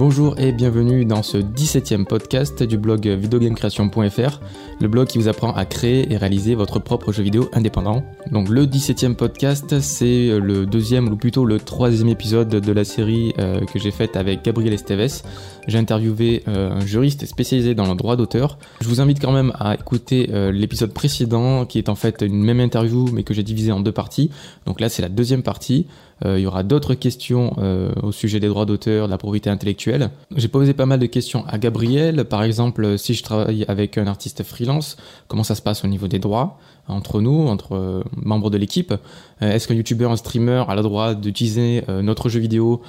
[0.00, 4.40] Bonjour et bienvenue dans ce 17e podcast du blog videogamecreation.fr,
[4.80, 8.02] le blog qui vous apprend à créer et réaliser votre propre jeu vidéo indépendant.
[8.32, 13.34] Donc le 17e podcast, c'est le deuxième ou plutôt le troisième épisode de la série
[13.38, 15.20] euh, que j'ai faite avec Gabriel Esteves.
[15.68, 18.56] J'ai interviewé euh, un juriste spécialisé dans le droit d'auteur.
[18.80, 22.42] Je vous invite quand même à écouter euh, l'épisode précédent qui est en fait une
[22.42, 24.30] même interview mais que j'ai divisé en deux parties.
[24.64, 25.86] Donc là c'est la deuxième partie.
[26.24, 29.50] Euh, il y aura d'autres questions euh, au sujet des droits d'auteur, de la propriété
[29.50, 30.10] intellectuelle.
[30.36, 32.24] J'ai posé pas mal de questions à Gabriel.
[32.24, 34.96] Par exemple, si je travaille avec un artiste freelance,
[35.28, 38.92] comment ça se passe au niveau des droits entre nous, entre euh, membres de l'équipe?
[39.40, 42.82] Est-ce qu'un youtubeur, un streamer a le droit d'utiliser notre jeu vidéo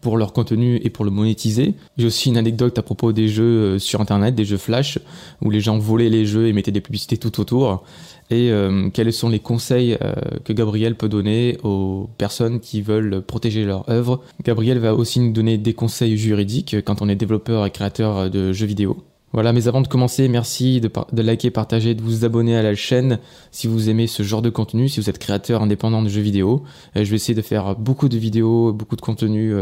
[0.00, 1.74] pour leur contenu et pour le monétiser?
[1.98, 5.00] J'ai aussi une anecdote à propos des jeux sur internet, des jeux flash,
[5.42, 7.82] où les gens volaient les jeux et mettaient des publicités tout autour
[8.30, 10.12] et euh, quels sont les conseils euh,
[10.44, 14.22] que Gabriel peut donner aux personnes qui veulent protéger leur œuvre?
[14.44, 18.52] Gabriel va aussi nous donner des conseils juridiques quand on est développeur et créateur de
[18.52, 19.04] jeux vidéo.
[19.32, 20.90] Voilà, mais avant de commencer, merci de,
[21.22, 23.18] liker, partager, de vous abonner à la chaîne
[23.50, 26.64] si vous aimez ce genre de contenu, si vous êtes créateur indépendant de jeux vidéo.
[26.96, 29.54] Euh, je vais essayer de faire beaucoup de vidéos, beaucoup de contenu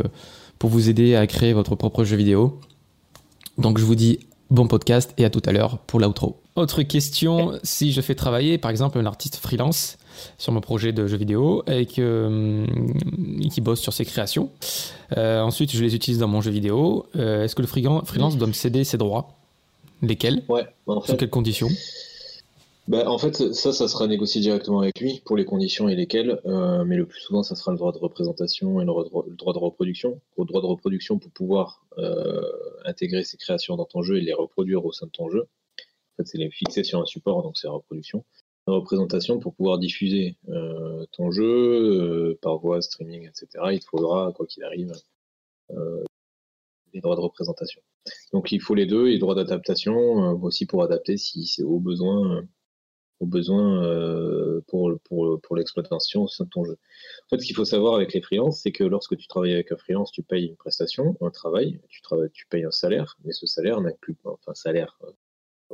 [0.58, 2.60] pour vous aider à créer votre propre jeu vidéo.
[3.56, 6.40] Donc je vous dis bon podcast et à tout à l'heure pour l'outro.
[6.58, 9.96] Autre question, si je fais travailler par exemple un artiste freelance
[10.38, 14.50] sur mon projet de jeu vidéo et que, hum, qui bosse sur ses créations,
[15.16, 18.48] euh, ensuite je les utilise dans mon jeu vidéo, euh, est-ce que le freelance doit
[18.48, 19.28] me céder ses droits?
[20.02, 20.42] Lesquels?
[20.48, 21.68] Ouais, en fait, Sous quelles conditions?
[22.88, 26.40] Bah, en fait, ça, ça sera négocié directement avec lui pour les conditions et lesquelles,
[26.46, 28.92] euh, mais le plus souvent, ça sera le droit de représentation et le,
[29.36, 30.20] droit de reproduction.
[30.36, 31.84] Le droit de reproduction pour pouvoir
[32.84, 35.46] intégrer ses créations dans ton jeu et les reproduire au sein de ton jeu
[36.26, 38.24] c'est les fixer sur un support, donc c'est la reproduction.
[38.66, 44.30] La représentation, pour pouvoir diffuser euh, ton jeu euh, par voie, streaming, etc., il faudra,
[44.36, 44.92] quoi qu'il arrive,
[45.70, 46.04] euh,
[46.92, 47.80] les droits de représentation.
[48.32, 49.94] Donc il faut les deux, les droits d'adaptation
[50.42, 52.46] aussi pour adapter si c'est au besoin,
[53.20, 56.78] au besoin pour, pour, pour l'exploitation de ton jeu.
[57.26, 59.72] En fait, ce qu'il faut savoir avec les freelances, c'est que lorsque tu travailles avec
[59.72, 61.80] un freelance, tu payes une prestation, un travail,
[62.32, 64.98] tu payes un salaire, mais ce salaire n'inclut pas, enfin salaire,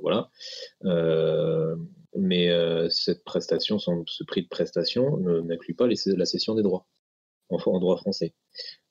[0.00, 0.30] voilà.
[0.84, 1.76] Euh,
[2.16, 6.86] mais euh, cette prestation, ce prix de prestation n'inclut pas la cession des droits
[7.50, 8.34] en, droit français.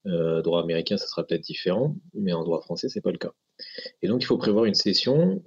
[0.06, 3.34] Euh, droit américain, ça sera peut-être différent, mais en droit français, c'est pas le cas.
[4.02, 5.42] Et donc, il faut prévoir une cession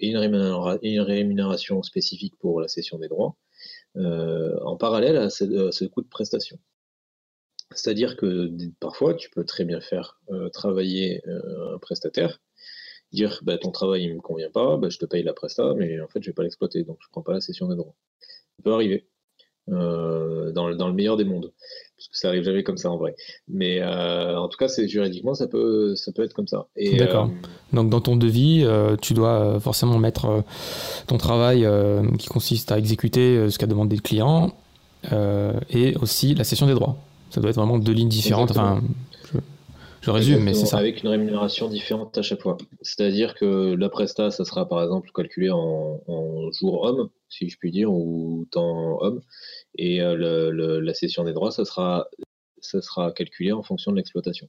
[0.00, 3.36] et une, rémunération spécifique pour la cession des droits
[3.96, 6.58] en parallèle à ce, coût de prestation.
[7.74, 8.50] C'est-à-dire que
[8.80, 10.20] parfois, tu peux très bien faire
[10.52, 12.40] travailler un prestataire
[13.12, 16.00] dire bah, ton travail ne me convient pas, bah, je te paye la presta, mais
[16.00, 17.94] en fait je vais pas l'exploiter, donc je prends pas la cession des droits.
[18.56, 19.06] Ça peut arriver.
[19.70, 21.52] Euh, dans, le meilleur des mondes,
[21.96, 23.14] parce que ça arrive jamais comme ça en vrai.
[23.46, 26.66] Mais euh, en tout cas, c'est juridiquement, ça peut, ça peut être comme ça.
[26.98, 27.26] D'accord.
[27.26, 28.66] Euh, donc dans ton devis,
[29.00, 30.42] tu dois forcément mettre
[31.06, 31.66] ton travail
[32.18, 34.52] qui consiste à exécuter ce qu'a demandé le client
[35.70, 36.96] et aussi la cession des droits.
[37.30, 38.50] Ça doit être vraiment deux lignes différentes.
[38.50, 38.82] Enfin,
[40.02, 40.78] je résume, mais c'est ça.
[40.78, 42.58] Avec une rémunération différente à chaque fois.
[42.80, 47.56] C'est-à-dire que la presta, ça sera par exemple calculé en, en jour homme, si je
[47.56, 49.22] puis dire, ou temps homme.
[49.76, 52.08] Et euh, la cession des droits, ça sera,
[52.60, 54.48] ça sera calculé en fonction de l'exploitation.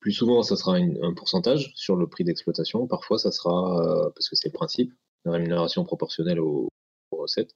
[0.00, 2.86] Plus souvent, ça sera un pourcentage sur le prix d'exploitation.
[2.86, 4.90] Parfois, ça sera, euh, parce que c'est le principe,
[5.26, 6.68] une rémunération proportionnelle aux,
[7.12, 7.54] recettes.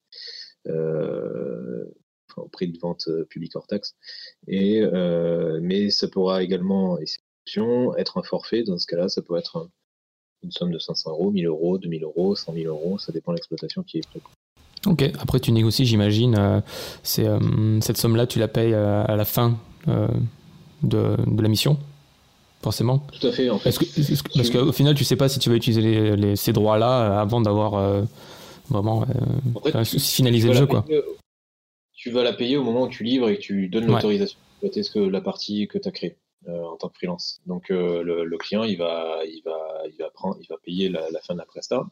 [0.67, 1.85] Euh,
[2.37, 3.97] au prix de vente publique hors taxe.
[4.47, 4.83] Et,
[5.61, 6.99] mais ça pourra également,
[7.97, 8.63] être un forfait.
[8.63, 9.69] Dans ce cas-là, ça peut être
[10.43, 13.37] une somme de 500 euros, 1000 euros, 2000 euros, 100 000 euros, ça dépend de
[13.37, 14.25] l'exploitation qui est prévue.
[14.87, 16.37] Ok, après tu négocies, j'imagine.
[16.39, 16.61] Euh,
[17.03, 19.59] c'est, euh, cette somme-là, tu la payes euh, à la fin
[20.83, 21.77] de, la mission,
[22.63, 23.77] forcément Tout à fait, en fait.
[24.35, 28.05] parce qu'au final, tu sais pas si tu vas utiliser les, ces droits-là avant d'avoir
[28.69, 29.05] vraiment
[29.85, 30.67] finalisé le jeu.
[30.67, 30.85] Quoi.
[31.95, 34.91] tu vas la payer au moment où tu livres et que tu donnes l'autorisation ce
[34.91, 36.17] que la partie que tu as créée.
[36.49, 37.43] Euh, en tant que freelance.
[37.45, 41.03] Donc euh, le, client, il va, il va, il va prendre, il va payer la,
[41.23, 41.87] fin de la presta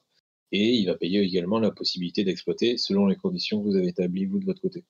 [0.50, 4.25] et il va payer également la possibilité d'exploiter selon les conditions que vous avez établies
[4.25, 4.84] vous de votre côté.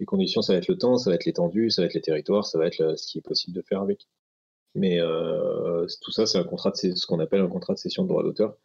[0.00, 2.02] Les conditions, ça va être le temps, ça va être l'étendue, ça va être les
[2.02, 4.06] territoires, ça va être ce qui est possible de faire avec.
[4.74, 8.02] Mais euh, tout ça, c'est un contrat de ce qu'on appelle un contrat de cession
[8.02, 8.58] de droit d'auteur,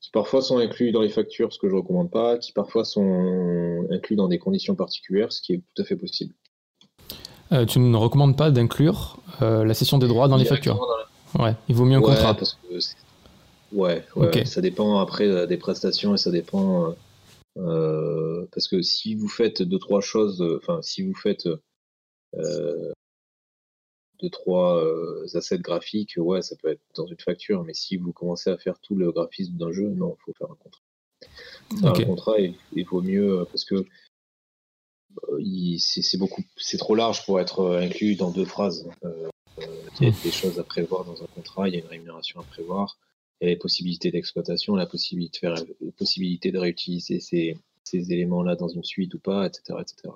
[0.00, 3.86] qui parfois sont inclus dans les factures, ce que je recommande pas, qui parfois sont
[3.90, 6.34] inclus dans des conditions particulières, ce qui est tout à fait possible.
[7.52, 10.80] Euh, tu ne recommandes pas d'inclure euh, la cession des droits dans les factures
[11.38, 12.36] Ouais, il vaut mieux un contrat.
[13.72, 16.94] ouais, ouais ça dépend après euh, des prestations et ça dépend.
[17.54, 21.48] parce que si vous faites deux, trois choses, enfin, si vous faites
[22.34, 22.92] deux,
[24.30, 24.82] trois
[25.34, 28.78] assets graphiques, ouais, ça peut être dans une facture, mais si vous commencez à faire
[28.80, 30.82] tout le graphisme d'un jeu, non, il faut faire un contrat.
[31.82, 33.86] Un contrat, il, vaut mieux parce que
[35.78, 38.86] c'est beaucoup, c'est trop large pour être inclus dans deux phrases.
[40.00, 40.14] il y a hmm.
[40.22, 42.98] des choses à prévoir dans un contrat, il y a une rémunération à prévoir,
[43.40, 47.56] il y a les possibilités d'exploitation, la possibilité de faire, la possibilité de réutiliser ces,
[47.84, 50.14] ces éléments-là dans une suite ou pas, etc., etc.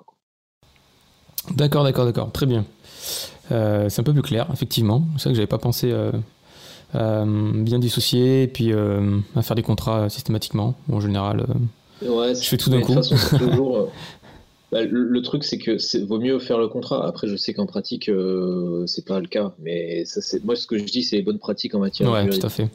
[1.51, 2.31] D'accord, d'accord, d'accord.
[2.31, 2.65] Très bien.
[3.51, 5.03] Euh, c'est un peu plus clair, effectivement.
[5.17, 6.11] C'est vrai que j'avais pas pensé euh,
[6.95, 10.75] euh, bien dissocier et puis à faire des contrats systématiquement.
[10.91, 11.45] En général,
[12.01, 12.93] je fais tout d'un coup.
[14.71, 17.07] Bah, le, truc, c'est que c'est vaut mieux faire le contrat.
[17.07, 18.11] Après, je sais qu'en pratique,
[18.85, 19.55] c'est pas le cas.
[19.59, 22.11] Mais ça, c'est moi, ce que je dis, c'est les bonnes pratiques en matière.
[22.11, 22.69] Ouais, tout à fait.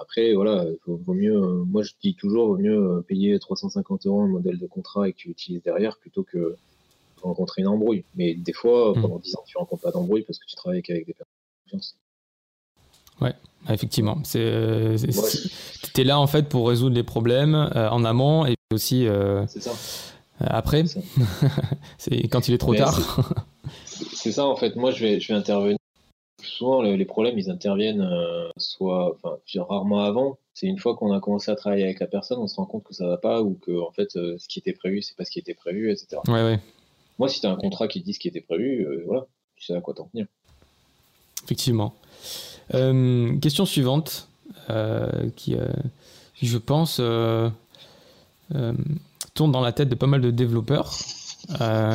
[0.00, 1.38] après, voilà, vaut, mieux.
[1.66, 5.18] moi, je dis toujours, vaut mieux payer 350 euros un modèle de contrat et que
[5.18, 6.56] tu utilises derrière plutôt que
[7.22, 8.04] rencontrer une embrouille.
[8.14, 9.02] Mais des fois, hmm.
[9.02, 11.70] pendant 10 ans, tu rencontres pas d'embrouille parce que tu travailles avec des personnes de
[11.70, 11.96] confiance.
[13.20, 13.34] Ouais,
[13.68, 14.18] effectivement.
[14.24, 14.96] C'est,
[15.94, 19.46] tu es là en fait pour résoudre les problèmes euh, en amont et aussi euh,
[19.46, 19.72] ça.
[20.40, 20.84] Après.
[21.98, 23.20] C'est quand il est trop tard.
[23.84, 24.76] C'est ça en fait.
[24.76, 25.76] Moi, je vais, je vais intervenir.
[26.42, 30.38] Souvent, les problèmes, ils interviennent euh, soit, enfin, rarement avant.
[30.54, 32.84] C'est une fois qu'on a commencé à travailler avec la personne, on se rend compte
[32.84, 35.30] que ça va pas ou que en fait, ce qui était prévu, c'est pas ce
[35.30, 36.20] qui était prévu, etc.
[36.28, 36.58] Ouais, ouais.
[37.20, 39.66] Moi, si tu as un contrat qui dit ce qui était prévu, euh, voilà, tu
[39.66, 40.24] sais à quoi t'en tenir.
[41.44, 41.94] Effectivement.
[42.72, 44.26] Euh, question suivante,
[44.70, 45.54] euh, qui,
[46.40, 46.98] je pense,
[49.40, 50.98] tourne dans la tête de pas mal de développeurs.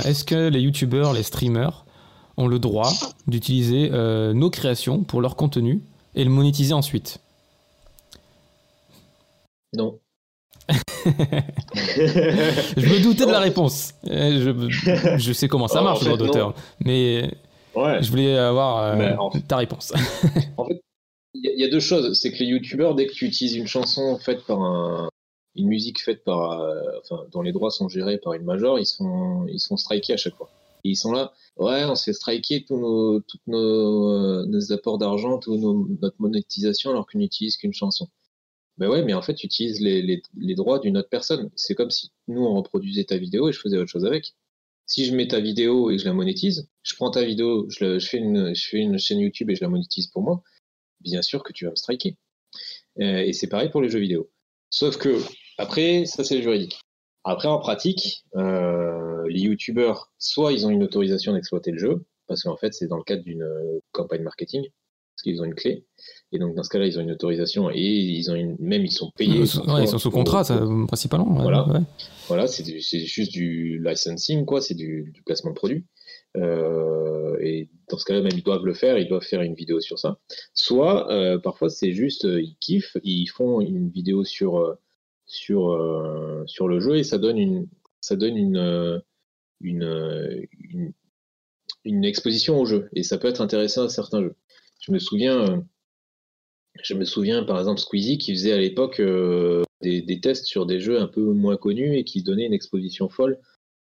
[0.03, 1.85] Est-ce que les youtubeurs, les streamers
[2.37, 2.91] ont le droit
[3.27, 3.91] d'utiliser
[4.33, 5.83] nos créations pour leur contenu
[6.15, 7.19] et le monétiser ensuite?
[9.77, 9.99] Non.
[10.69, 10.73] je
[12.89, 13.93] me doutais de la réponse.
[14.03, 16.55] Je, je sais comment ça marche, le droit d'auteur.
[16.83, 17.29] Mais
[17.75, 19.13] je voulais avoir euh,
[19.47, 19.93] ta réponse.
[20.57, 20.81] en fait,
[21.35, 22.19] il y, a deux choses.
[22.19, 25.09] C'est que les youtubeurs, dès que tu utilises une chanson faite par un,
[25.55, 28.85] une musique faite par, euh, enfin, dont les droits sont gérés par une major, ils
[28.85, 30.49] sont, ils sont strikés à chaque fois.
[30.83, 34.97] Ils sont là, ouais, on se fait striker tous nos, toutes nos, euh, nos apports
[34.97, 35.59] d'argent, toute
[36.01, 38.07] notre monétisation alors qu'on n'utilise qu'une chanson.
[38.77, 41.49] Ben ouais, mais en fait, tu utilises les, les, les droits d'une autre personne.
[41.55, 44.35] C'est comme si nous, on reproduisait ta vidéo et je faisais autre chose avec.
[44.85, 48.07] Si je mets ta vidéo et je la monétise, je prends ta vidéo, je, je,
[48.07, 50.43] fais, une, je fais une chaîne YouTube et je la monétise pour moi,
[51.01, 52.17] bien sûr que tu vas me striker.
[52.99, 54.29] Euh, et c'est pareil pour les jeux vidéo.
[54.69, 55.19] Sauf que,
[55.57, 56.79] après, ça c'est le juridique.
[57.23, 62.43] Après, en pratique, euh, les YouTubeurs, soit ils ont une autorisation d'exploiter le jeu, parce
[62.43, 65.85] qu'en fait, c'est dans le cadre d'une euh, campagne marketing, parce qu'ils ont une clé.
[66.31, 68.91] Et donc dans ce cas-là, ils ont une autorisation et ils ont une, même ils
[68.91, 69.39] sont payés.
[69.39, 70.43] ils sont sous contrat,
[70.87, 71.25] principalement.
[71.41, 71.65] voilà,
[72.27, 72.65] voilà, c'est
[72.99, 75.85] juste du licensing, quoi, c'est du, placement de produit.
[76.37, 79.79] Euh, et dans ce cas-là, même ils doivent le faire, ils doivent faire une vidéo
[79.79, 80.19] sur ça.
[80.53, 84.77] Soit euh, parfois c'est juste ils kiffent, ils font une vidéo sur
[85.25, 87.67] sur sur le jeu et ça donne une
[88.01, 89.01] ça donne une
[89.61, 90.93] une, une,
[91.85, 94.35] une exposition au jeu et ça peut être intéressant à certains jeux.
[94.79, 95.63] Je me souviens
[96.83, 100.79] je me souviens par exemple Squeezie qui faisait à l'époque euh, des, tests sur des
[100.79, 103.39] jeux un peu moins connus et qui donnait une exposition folle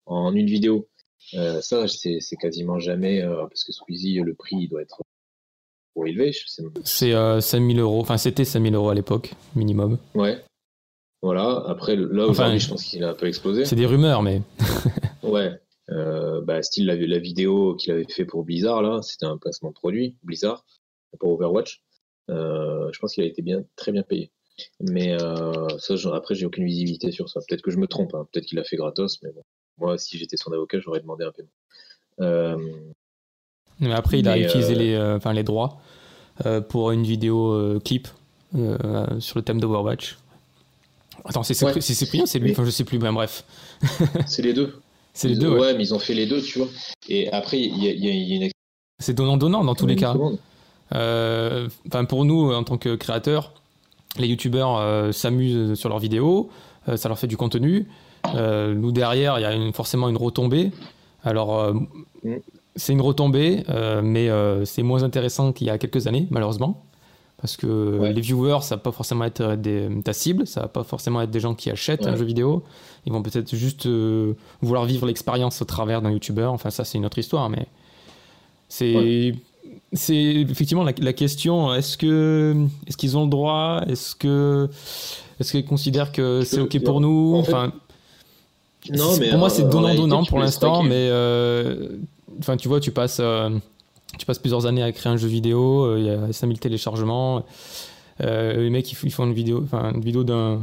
[0.07, 0.89] en une vidéo.
[1.35, 5.03] Euh, ça, c'est quasiment jamais, euh, parce que Squeezie, le prix il doit être
[5.95, 6.33] trop élevé.
[6.85, 9.99] C'est 5000 euros, enfin c'était 5000 euros à l'époque, minimum.
[10.15, 10.43] Ouais.
[11.23, 13.65] Voilà, après là aujourd'hui, je pense qu'il a un peu explosé.
[13.65, 14.43] C'est des rumeurs, mais.
[15.23, 15.61] ouais.
[15.89, 19.75] bah, style la, la vidéo qu'il avait fait pour Blizzard, là, c'était un placement de
[19.75, 20.65] produit, Blizzard,
[21.19, 21.83] pour Overwatch.
[22.31, 24.31] Euh, je pense qu'il a été bien, très bien payé.
[24.81, 27.41] Mais euh, ça, après, j'ai aucune visibilité sur ça.
[27.49, 28.15] Peut-être que je me trompe.
[28.15, 28.27] Hein.
[28.31, 29.43] Peut-être qu'il a fait gratos, mais bon.
[29.79, 31.49] Moi, si j'étais son avocat, j'aurais demandé un paiement.
[32.21, 32.59] Euh,
[33.79, 35.81] mais après, il a utilisé les, enfin, les droits
[36.69, 38.09] pour une vidéo clip
[38.53, 40.19] sur le thème d'Overwatch.
[41.25, 43.45] Attends, c'est Cyprien, c'est lui, enfin, je sais plus, ben, bref.
[44.27, 44.81] c'est les deux.
[45.13, 45.75] C'est les deux, ouais.
[45.75, 46.69] mais ils ont fait les deux, tu vois.
[47.09, 48.51] Et après, il y, y, a une.
[49.01, 50.15] C'est donnant-donnant dans tous les cas.
[50.95, 51.69] Euh,
[52.09, 53.53] pour nous, en tant que créateurs,
[54.19, 56.51] les youtubeurs euh, s'amusent sur leurs vidéos,
[56.89, 57.87] euh, ça leur fait du contenu.
[58.35, 60.71] nous, derrière, il y a forcément une retombée.
[61.25, 61.75] Alors,
[62.23, 62.37] mm.
[62.77, 63.65] c'est une retombée,
[64.03, 64.29] mais
[64.65, 66.83] c'est moins intéressant qu'il y a quelques années, malheureusement.
[67.41, 70.85] Parce que les viewers, ça va pas forcément être des, ta cible, ça va pas
[70.85, 72.63] forcément être des gens qui achètent un jeu vidéo.
[73.07, 73.89] Ils vont peut-être juste
[74.61, 76.53] vouloir vivre l'expérience au travers d'un youtubeur.
[76.53, 77.67] Enfin, ça, c'est une autre histoire, mais
[78.69, 79.35] c'est
[79.93, 82.55] c'est effectivement la, question est-ce que
[82.87, 83.83] est-ce qu'ils ont le droit?
[83.89, 84.69] Est-ce que
[85.39, 87.35] est-ce qu'ils considèrent que c'est ok pour nous?
[87.37, 87.73] Enfin,
[88.91, 91.89] non, mais pour moi c'est donnant donnant pour l'instant, mais euh,
[92.39, 93.51] enfin tu vois, tu passes euh,
[94.21, 97.45] tu passes plusieurs années à créer un jeu vidéo, il y a 5000 téléchargements.
[98.21, 100.61] les mecs, ils, font une vidéo, enfin, une vidéo d'un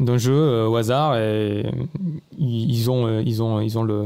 [0.00, 1.66] d'un jeu au hasard et
[2.38, 4.04] ils ont ils ont ils ont le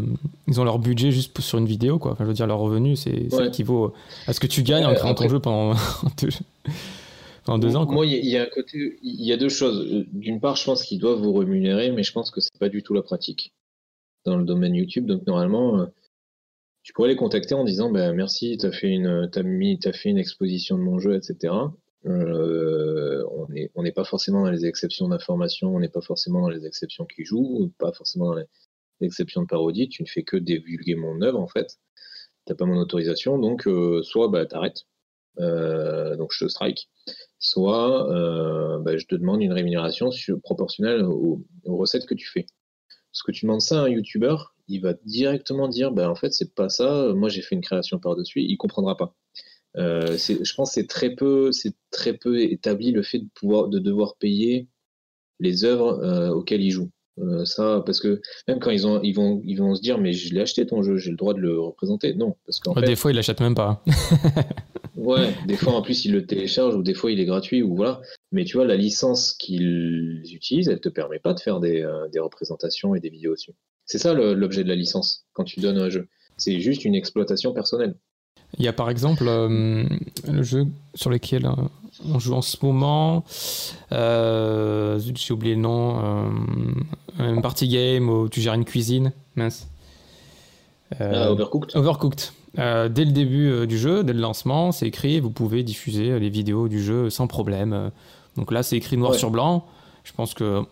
[0.48, 2.96] ils ont leur budget juste sur une vidéo quoi enfin, je veux dire leur revenu
[2.96, 3.92] c'est ça qui vaut
[4.26, 5.76] à ce que tu gagnes en créant ton jeu pendant
[7.46, 7.86] en deux ans.
[7.90, 10.06] Moi, il y, a un côté, il y a deux choses.
[10.12, 12.82] D'une part, je pense qu'ils doivent vous rémunérer, mais je pense que c'est pas du
[12.82, 13.52] tout la pratique
[14.24, 15.06] dans le domaine YouTube.
[15.06, 15.86] Donc normalement, euh,
[16.82, 20.18] tu pourrais les contacter en disant, bah, merci, fait une, as mis, as fait une
[20.18, 21.54] exposition de mon jeu, etc.
[22.06, 23.24] Euh,
[23.74, 27.04] on n'est pas forcément dans les exceptions d'information, on n'est pas forcément dans les exceptions
[27.04, 28.46] qui jouent, pas forcément dans les
[29.00, 29.88] exceptions de parodie.
[29.88, 31.78] Tu ne fais que divulguer mon œuvre en fait.
[32.44, 34.82] T'as pas mon autorisation, donc euh, soit bah, t'arrêtes,
[35.38, 36.88] donc je te strike
[37.42, 40.10] soit euh, bah, je te demande une rémunération
[40.42, 42.46] proportionnelle aux, recettes que tu fais.
[43.12, 44.36] Parce que tu demandes ça à un YouTuber,
[44.72, 47.98] il va directement dire bah, en fait, c'est pas ça, moi j'ai fait une création
[47.98, 49.14] par-dessus, il comprendra pas.
[49.76, 53.68] Euh, je pense que c'est très peu, c'est très peu établi le fait de pouvoir,
[53.68, 54.68] de devoir payer
[55.40, 56.90] les œuvres euh, auxquelles il joue.
[57.44, 60.34] ça, parce que même quand ils, ont, ils, vont, ils vont se dire mais je
[60.34, 62.14] l'ai acheté ton jeu, j'ai le droit de le représenter.
[62.14, 63.82] Non, parce qu'en Des fois, ils l'achètent même pas.
[65.02, 67.74] Ouais, des fois en plus ils le téléchargent ou des fois il est gratuit ou
[67.74, 68.00] voilà.
[68.30, 72.08] Mais tu vois, la licence qu'ils utilisent, elle te permet pas de faire des, euh,
[72.08, 73.54] des représentations et des vidéos dessus.
[73.86, 76.08] C'est ça l'objet de la licence quand tu donnes un jeu.
[76.36, 77.94] C'est juste une exploitation personnelle.
[78.58, 79.84] Il y a par exemple euh,
[80.30, 81.52] le jeu sur lequel euh,
[82.06, 83.24] on joue en ce moment.
[83.90, 86.30] J'ai oublié le nom.
[87.18, 89.12] un party game où tu gères une cuisine.
[89.36, 89.68] Mince.
[90.98, 91.74] Ah, Overcooked.
[91.74, 92.32] Overcooked.
[92.58, 96.10] Euh, dès le début euh, du jeu, dès le lancement, c'est écrit, vous pouvez diffuser
[96.10, 97.90] euh, les vidéos du jeu sans problème.
[98.36, 99.66] Donc là, c'est écrit noir sur blanc.
[100.04, 100.62] Je pense que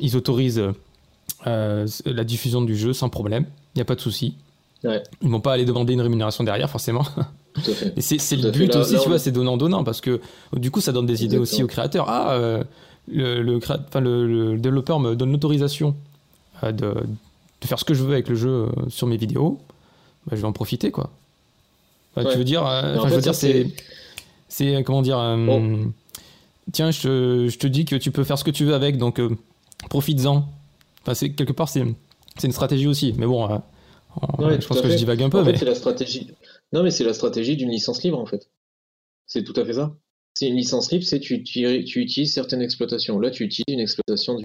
[0.00, 0.62] ils autorisent
[1.44, 3.46] la diffusion du jeu sans problème.
[3.74, 4.36] Il n'y a pas de souci.
[4.84, 5.02] Ouais.
[5.22, 7.04] Ils vont pas aller demander une rémunération derrière, forcément.
[7.98, 10.22] C'est le but aussi, tu vois, c'est donnant-donnant, parce que
[10.54, 12.08] du coup, ça donne des idées aussi aux créateurs.
[12.08, 12.34] Ah,
[13.08, 13.60] le, le,
[14.00, 15.94] le, développeur me donne l'autorisation
[16.62, 19.60] de, de, faire ce que je veux avec le jeu sur mes vidéos.
[20.26, 21.10] Bah, je vais en profiter quoi.
[22.16, 23.66] Tu veux dire, euh, je veux dire, c'est,
[24.48, 25.84] c'est euh, comment dire, euh,
[26.70, 29.20] tiens, je, je, te dis que tu peux faire ce que tu veux avec, donc
[29.88, 30.46] profites-en.
[31.02, 31.82] Enfin, c'est quelque part, c'est,
[32.38, 35.38] c'est une stratégie aussi, mais bon, je pense que je divague un peu.
[35.38, 35.56] En mais...
[35.56, 36.30] c'est la stratégie.
[36.72, 38.50] Non, mais c'est la stratégie d'une licence libre en fait.
[39.26, 39.96] C'est tout à fait ça.
[40.34, 43.18] C'est une licence libre, c'est tu, tu, tu, utilises certaines exploitations.
[43.18, 44.44] Là, tu utilises une exploitation du.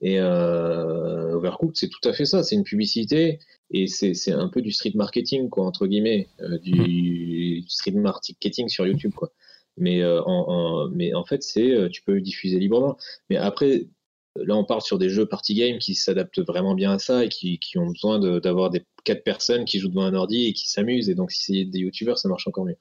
[0.00, 2.42] Et Overcooked, c'est tout à fait ça.
[2.42, 3.38] C'est une publicité
[3.70, 7.68] et c'est un peu du street marketing, quoi, entre guillemets, euh, du hmm.
[7.68, 9.32] street marketing sur YouTube, quoi.
[9.76, 12.96] Mais, euh, en, mais en fait, c'est euh, tu peux diffuser librement.
[13.30, 13.88] Mais après,
[14.36, 17.28] là, on parle sur des jeux party game qui s'adaptent vraiment bien à ça et
[17.28, 21.08] qui, ont besoin d'avoir des quatre personnes qui jouent devant un ordi et qui s'amusent.
[21.08, 22.76] Et donc, si c'est des youtubeurs, ça marche encore mieux.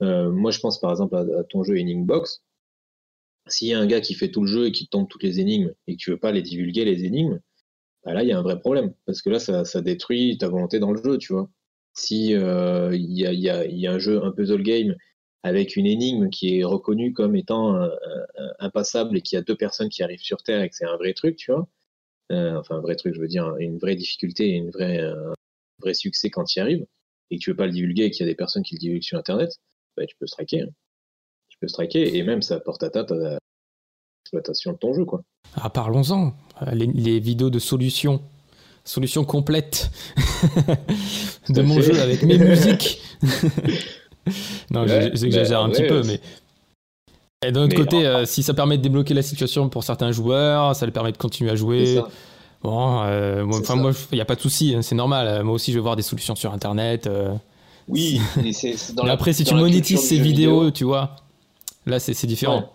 [0.00, 2.42] moi, je pense par exemple à, ton jeu Enigma Box.
[3.48, 5.40] S'il y a un gars qui fait tout le jeu et qui tombe toutes les
[5.40, 7.40] énigmes et que tu veux pas les divulguer, les énigmes,
[8.04, 8.94] bah là, il y a un vrai problème.
[9.06, 11.50] Parce que là, ça, détruit ta volonté dans le jeu, tu vois.
[11.94, 14.94] Si euh, il y, a, un jeu, un puzzle game,
[15.42, 17.88] avec une énigme qui est reconnue comme étant euh,
[18.60, 20.96] impassable et qu'il y a deux personnes qui arrivent sur Terre et que c'est un
[20.96, 21.68] vrai truc, tu vois.
[22.30, 25.34] Euh, enfin, un vrai truc, je veux dire, une vraie difficulté et une vraie, un
[25.80, 26.86] vrai succès quand il arrive,
[27.30, 28.78] et que tu veux pas le divulguer et qu'il y a des personnes qui le
[28.78, 29.58] divulguent sur Internet,
[29.96, 30.62] bah, tu peux striker.
[30.62, 30.68] Hein.
[31.48, 33.38] Tu peux striker et même ça porte atteinte à
[34.24, 35.22] l'exploitation de ton jeu, quoi.
[35.54, 36.34] Ah, parlons-en.
[36.72, 38.22] Les, vidéos de solutions,
[38.84, 39.90] solutions complètes
[41.48, 43.00] de mon jeu avec mes musiques.
[44.70, 46.20] non, j'exagère un petit peu, mais.
[47.44, 50.76] Et d'un autre côté, euh, si ça permet de débloquer la situation pour certains joueurs,
[50.76, 52.00] ça les permet de continuer à jouer.
[52.62, 55.42] Bon, euh, enfin moi, il n'y a pas de souci, hein, c'est normal.
[55.42, 57.08] Moi aussi, je vais voir des solutions sur Internet.
[57.08, 57.34] Euh.
[57.88, 61.16] oui, mais, après, si tu monétises ces vidéos, tu vois,
[61.86, 62.72] là, c'est différent.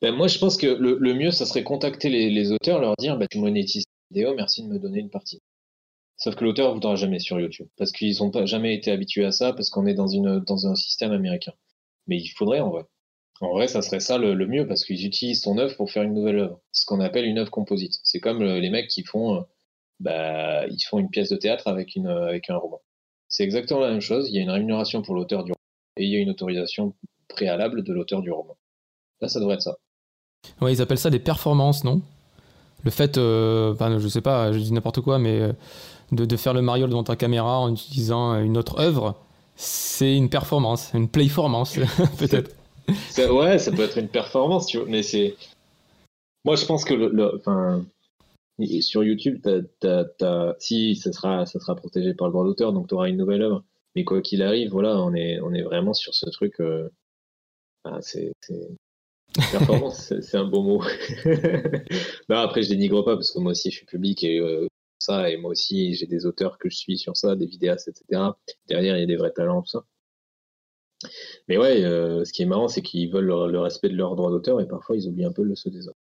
[0.00, 3.26] Ben, moi, je pense que le, mieux, ça serait contacter les, auteurs, leur dire bah,
[3.30, 5.40] Tu monétises la vidéo, merci de me donner une partie.
[6.20, 7.66] Sauf que l'auteur ne voudra jamais sur YouTube.
[7.76, 10.66] Parce qu'ils n'ont pas jamais été habitués à ça, parce qu'on est dans, une, dans
[10.66, 11.52] un système américain.
[12.06, 12.84] Mais il faudrait en vrai.
[13.40, 16.12] En vrai, ça serait ça le, mieux, parce qu'ils utilisent ton œuvre pour faire une
[16.12, 16.60] nouvelle œuvre.
[16.72, 17.98] Ce qu'on appelle une œuvre composite.
[18.04, 19.40] C'est comme les mecs qui font, euh,
[19.98, 22.82] bah, ils font une pièce de théâtre avec, une, avec un roman.
[23.28, 24.28] C'est exactement la même chose.
[24.28, 25.60] Il y a une rémunération pour l'auteur du roman
[25.96, 26.94] et il y a une autorisation
[27.28, 28.58] préalable de l'auteur du roman.
[29.22, 29.76] Là, ça devrait être ça.
[30.60, 32.02] Ouais, ils appellent ça des performances, non?
[32.84, 35.52] Le fait, euh, enfin, je sais pas, je dis n'importe quoi, mais euh,
[36.12, 39.16] de, faire le mariole devant ta caméra en utilisant une autre œuvre,
[39.56, 41.78] c'est une performance, une playformance,
[42.18, 42.54] peut-être.
[43.32, 45.36] Ouais, ça peut être une performance, tu vois, mais c'est.
[46.44, 47.84] Moi, je pense que le, enfin,
[48.80, 49.40] sur YouTube,
[50.58, 53.42] si ça sera, ça sera protégé par le droit d'auteur, donc tu auras une nouvelle
[53.42, 53.62] œuvre
[53.96, 56.60] mais quoi qu'il arrive, voilà, on est, on est vraiment sur ce truc.
[57.84, 58.32] Ah, c'est
[59.52, 60.82] Performance, c'est un bon mot.
[62.28, 64.40] non, après, je dénigre pas parce que moi aussi, je suis public et
[65.10, 68.22] ça, et moi aussi, j'ai des auteurs que je suis sur ça, des vidéastes, etc.
[68.68, 69.84] Derrière, il y a des vrais talents, tout ça.
[71.48, 74.30] Mais ouais, euh, ce qui est marrant, c'est qu'ils veulent le, respect de leurs droits
[74.30, 75.98] d'auteur et parfois ils oublient un peu le ceux des autres.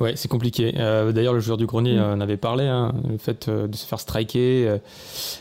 [0.00, 0.72] Ouais, c'est compliqué.
[0.78, 2.02] Euh, d'ailleurs, le joueur du grenier mm.
[2.02, 4.78] en avait parlé, hein, le fait euh, de se faire striker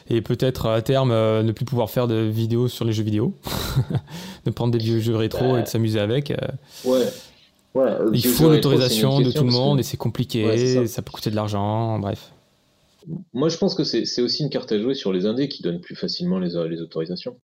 [0.10, 3.34] et peut-être à terme ne plus pouvoir faire de vidéos sur les jeux vidéo,
[4.46, 6.34] de prendre des vieux jeux rétro et de s'amuser avec.
[6.84, 7.08] Ouais.
[7.76, 11.36] Ouais Il faut l'autorisation de tout le monde et c'est compliqué, ça peut coûter de
[11.36, 12.32] l'argent, bref.
[13.34, 15.82] Moi, je pense que c'est aussi une carte à jouer sur les indés qui donnent
[15.82, 17.40] plus facilement les, les autorisations.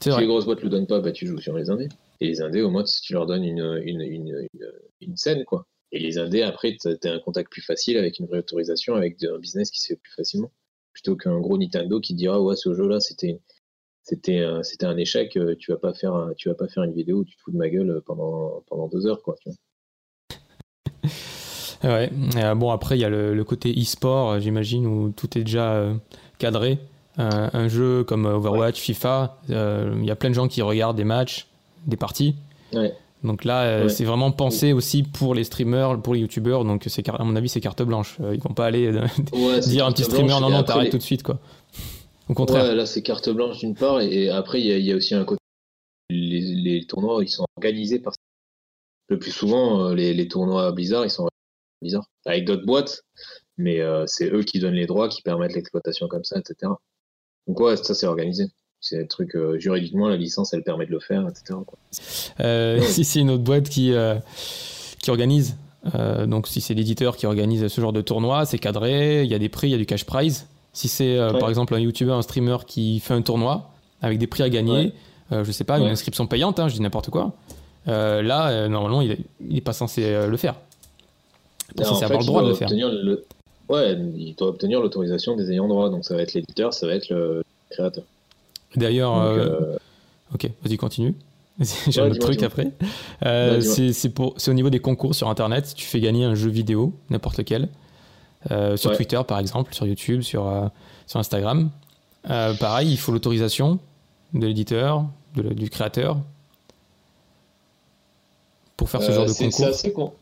[0.00, 1.88] Si les grosses boîtes le donnent pas, bah, tu joues sur les indés.
[2.20, 4.48] Et les indés, au moins, tu leur donnes une, une, une,
[5.00, 5.66] une, scène, quoi.
[5.92, 9.22] Et les indés, après, tu as un contact plus facile avec une vraie autorisation, avec
[9.22, 10.50] un business qui se fait plus facilement.
[10.92, 13.40] Plutôt qu'un gros Nintendo qui dira, ouais, ce jeu-là, c'était
[14.08, 17.18] c'était c'était un échec euh, tu vas pas faire tu vas pas faire une vidéo
[17.18, 21.10] où tu te fous de ma gueule pendant pendant deux heures quoi tu vois.
[21.84, 25.72] ouais euh, bon après il y a le, côté e-sport j'imagine où tout est déjà
[25.74, 25.94] euh,
[26.38, 26.78] cadré
[27.18, 31.04] un, jeu comme Overwatch, FIFA, euh, il y a plein de gens qui regardent des
[31.04, 31.48] matchs,
[31.86, 32.36] des parties.
[33.24, 36.64] Donc là, euh, c'est vraiment pensé aussi pour les streamers, pour les youtubeurs.
[36.64, 38.16] Donc c'est à mon avis, c'est carte blanche.
[38.20, 38.92] Euh, ils vont pas aller
[39.66, 41.38] dire à un petit streamer non non, t'arrêtes tout de suite quoi.
[42.28, 42.74] Au contraire.
[42.74, 45.40] là c'est carte blanche d'une part et, après il y, a aussi un côté.
[46.10, 48.14] Les, tournois ils sont organisés par.
[49.08, 51.28] Le plus souvent les, les tournois Blizzard ils sont
[51.80, 53.02] Blizzard avec d'autres boîtes,
[53.56, 56.72] mais c'est eux qui donnent les droits, qui permettent l'exploitation comme ça, etc.
[57.46, 58.44] Donc ouais, ça c'est organisé.
[58.80, 61.58] C'est un truc euh, juridiquement, la licence, elle permet de le faire, etc.
[62.40, 64.14] Euh, si c'est une autre boîte qui, euh,
[65.02, 65.56] qui organise,
[66.26, 69.38] donc si c'est l'éditeur qui organise ce genre de tournoi, c'est cadré, il y a
[69.38, 70.46] des prix, il y a du cash prize.
[70.78, 73.70] Si c'est par exemple un YouTuber, un streamer qui fait un tournoi
[74.00, 74.92] avec des prix à gagner,
[75.32, 77.32] je sais pas, une inscription payante, hein, je dis n'importe quoi,
[77.86, 80.54] là, normalement, il n'est pas censé le faire.
[81.76, 82.68] Pas censé avoir le droit de le faire.
[83.68, 85.90] Ouais, il doit obtenir l'autorisation des ayants droit.
[85.90, 88.04] Donc ça va être l'éditeur, ça va être le créateur.
[88.76, 89.76] D'ailleurs, euh, euh,
[90.34, 91.14] ok, vas-y, continue.
[91.88, 92.70] J'ai un autre truc après.
[93.26, 95.74] Euh, c'est au niveau des concours sur Internet.
[95.76, 97.68] Tu fais gagner un jeu vidéo, n'importe lequel,
[98.76, 100.70] sur Twitter par exemple, sur YouTube, sur,
[101.06, 101.70] sur Instagram.
[102.24, 103.78] pareil, il faut l'autorisation
[104.34, 106.18] de l'éditeur, du créateur,
[108.76, 109.52] pour faire ce genre de concours.
[109.52, 110.12] C'est assez con.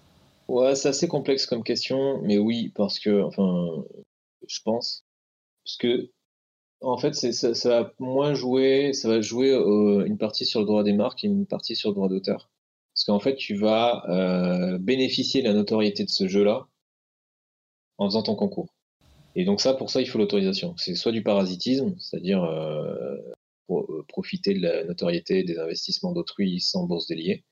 [0.48, 3.84] Ouais, c'est assez complexe comme question, mais oui, parce que, enfin,
[4.46, 5.04] je pense.
[5.64, 6.10] Parce que,
[6.80, 10.66] en fait, ça, ça, va moins jouer, ça va jouer euh, une partie sur le
[10.66, 12.48] droit des marques et une partie sur le droit d'auteur.
[12.94, 16.68] Parce qu'en fait, tu vas euh, bénéficier de la notoriété de ce jeu-là
[17.98, 18.68] en faisant ton concours.
[19.34, 20.74] Et donc ça, pour ça, il faut l'autorisation.
[20.78, 23.16] C'est soit du parasitisme, c'est-à-dire euh,
[24.08, 27.44] profiter de la notoriété des investissements d'autrui sans bourse déliée,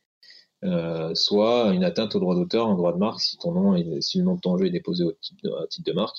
[0.64, 4.18] euh, soit une atteinte au droit d'auteur, un droit de marque, si ton nom si
[4.18, 6.16] le nom de ton jeu est déposé au titre de, titre de marque,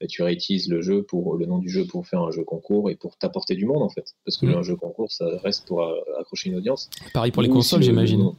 [0.00, 2.90] bah, tu réutilises le jeu pour le nom du jeu pour faire un jeu concours
[2.90, 4.54] et pour t'apporter du monde en fait, parce que mmh.
[4.54, 6.90] un jeu concours ça reste pour euh, accrocher une audience.
[7.12, 8.32] Pareil pour les consoles, j'imagine.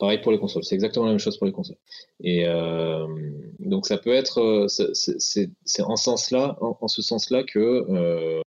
[0.00, 1.76] Pareil pour les consoles, c'est exactement la même chose pour les consoles.
[2.20, 3.06] Et euh,
[3.60, 8.42] donc ça peut être, c'est en ce sens-là que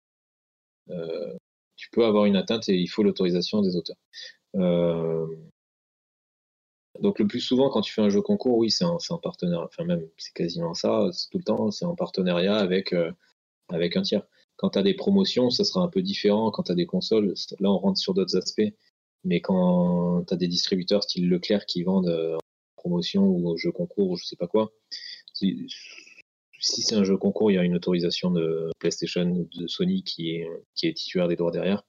[1.77, 3.97] tu peux avoir une atteinte et il faut l'autorisation des auteurs.
[7.01, 9.65] Donc le plus souvent, quand tu fais un jeu concours, oui, c'est un, partenariat.
[9.65, 11.11] Enfin même, c'est quasiment ça.
[11.31, 13.11] Tout le temps, c'est en partenariat avec euh,
[13.69, 14.23] avec un tiers.
[14.57, 16.51] Quand tu as des promotions, ça sera un peu différent.
[16.51, 18.63] Quand tu as des consoles, là, on rentre sur d'autres aspects.
[19.25, 22.41] Mais quand tu as des distributeurs style Leclerc qui vendent euh, en
[22.77, 24.73] promotion ou jeu concours ou je sais pas quoi,
[25.35, 25.69] si,
[26.61, 30.31] c'est un jeu concours, il y a une autorisation de PlayStation ou de Sony qui
[30.31, 31.85] est, qui est titulaire des droits derrière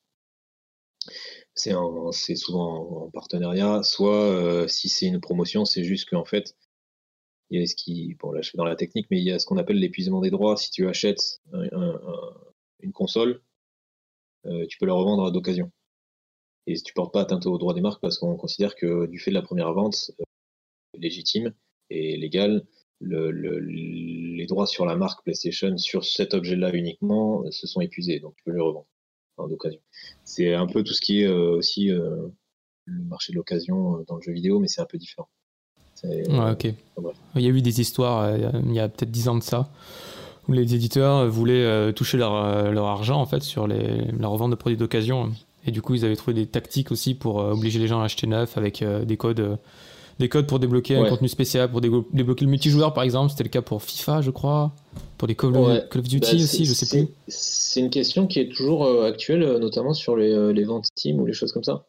[1.56, 6.56] c'est souvent en, partenariat, soit euh, si c'est une promotion, c'est juste qu'en fait,
[7.50, 9.32] il y a ce qui, bon là je suis dans la technique, mais il y
[9.32, 10.58] a ce qu'on appelle l'épuisement des droits.
[10.58, 11.42] Si tu achètes
[12.82, 13.42] une console,
[14.46, 15.72] euh, tu peux la revendre d'occasion.
[16.68, 19.32] Et tu portes pas atteinte aux droits des marques, parce qu'on considère que du fait
[19.32, 20.24] de la première vente euh,
[20.98, 21.54] légitime
[21.90, 22.64] et légale,
[23.02, 28.44] les droits sur la marque PlayStation, sur cet objet-là uniquement, se sont épuisés, donc tu
[28.44, 28.86] peux le revendre
[29.50, 29.80] d'occasion.
[30.24, 32.28] C'est un peu tout ce qui est euh, aussi euh,
[32.86, 35.30] le marché de l'occasion dans le jeu vidéo, mais c'est un peu différent.
[36.04, 36.66] ok.
[37.36, 39.72] il y a eu des histoires il y a peut-être 10 ans de ça
[40.48, 44.78] où les éditeurs voulaient toucher leur, argent en fait sur les, la revente de produits
[44.78, 45.32] d'occasion
[45.66, 48.28] et du coup ils avaient trouvé des tactiques aussi pour obliger les gens à acheter
[48.28, 49.60] neuf avec des codes
[50.22, 53.32] des codes pour débloquer un contenu spécial, pour débloquer le multijoueur par exemple.
[53.32, 54.72] C'était le cas pour FIFA, je crois.
[55.18, 57.08] Pour les Call, of Duty bah, aussi, je sais plus.
[57.28, 60.86] C'est une question qui est toujours euh, actuelle, euh, notamment sur les, euh, les, ventes
[60.86, 61.86] Steam ou les choses comme ça.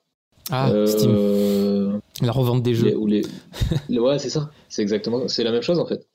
[0.51, 2.01] Ah, Steam.
[2.21, 2.95] La revente des jeux.
[2.97, 4.51] ouais, c'est ça.
[4.69, 5.29] C'est exactement.
[5.29, 6.07] C'est la même chose en fait.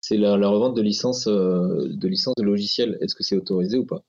[0.00, 2.98] C'est la, revente de licences de, licence de logiciels.
[3.00, 4.02] Est-ce que c'est autorisé ou pas?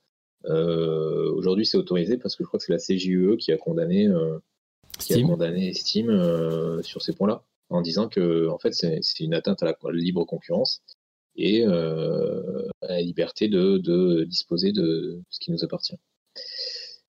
[0.46, 4.10] Aujourd'hui, c'est autorisé parce que je crois que c'est la CJUE qui a condamné
[5.00, 6.10] qui a condamné Steam
[6.84, 10.82] sur ces points-là en disant que en fait c'est une atteinte à la, libre concurrence
[11.36, 15.96] et euh, à la liberté de, disposer de ce qui nous appartient.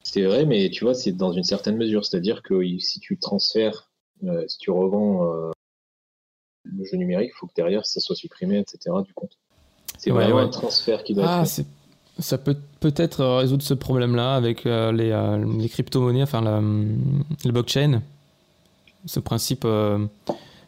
[0.02, 2.04] C'est vrai, mais tu vois, c'est dans une certaine mesure.
[2.04, 3.90] C'est-à-dire que si tu transfères,
[4.24, 5.50] euh, si tu revends euh,
[6.64, 8.96] le jeu numérique, il faut que derrière ça soit supprimé, etc.
[9.04, 9.38] du compte.
[9.98, 11.66] C'est vraiment un transfert qui doit ah, être
[12.18, 18.02] Ça peut peut-être résoudre ce problème-là avec les, les crypto-monnaies, enfin la, le blockchain.
[19.06, 19.64] Ce principe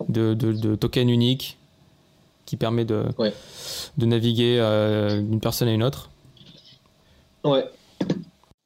[0.09, 1.59] de, token unique
[2.47, 3.05] qui permet de,
[3.97, 6.11] de naviguer euh, d'une personne à une autre.
[7.45, 7.65] Ouais.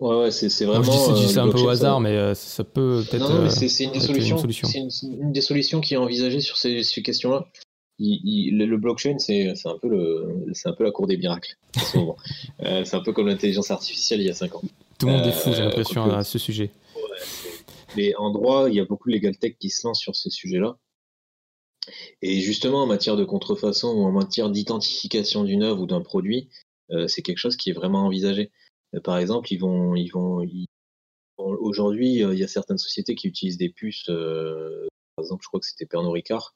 [0.01, 0.83] Ouais, ouais c'est vraiment.
[0.83, 3.29] je dis, c'est un peu au hasard, mais euh, ça peut peut-être.
[3.29, 4.39] Non, c'est une, des solutions.
[4.39, 7.47] C'est une, des solutions qui est envisagée sur ces, questions-là.
[7.99, 11.57] Le blockchain, c'est un, peu le, un peu la cour des miracles
[12.61, 14.63] euh, c'est un peu comme l'intelligence artificielle il y a 5 ans.
[14.99, 16.71] Tout le monde est fou, j'ai l'impression, à ce sujet.
[17.97, 20.31] mais en droit, il y a beaucoup de legal tech qui se lancent sur ces
[20.31, 20.77] sujets-là.
[22.23, 26.49] Et justement, en matière de contrefaçon ou en matière d'identification d'une œuvre ou d'un produit,
[26.91, 28.51] euh, c'est quelque chose qui est vraiment envisagé.
[28.95, 30.47] Euh, par exemple, ils vont, ils vont,
[31.37, 34.05] aujourd'hui, euh, il y a certaines sociétés qui utilisent des puces.
[34.07, 36.55] par exemple, je crois que c'était Pernod Ricard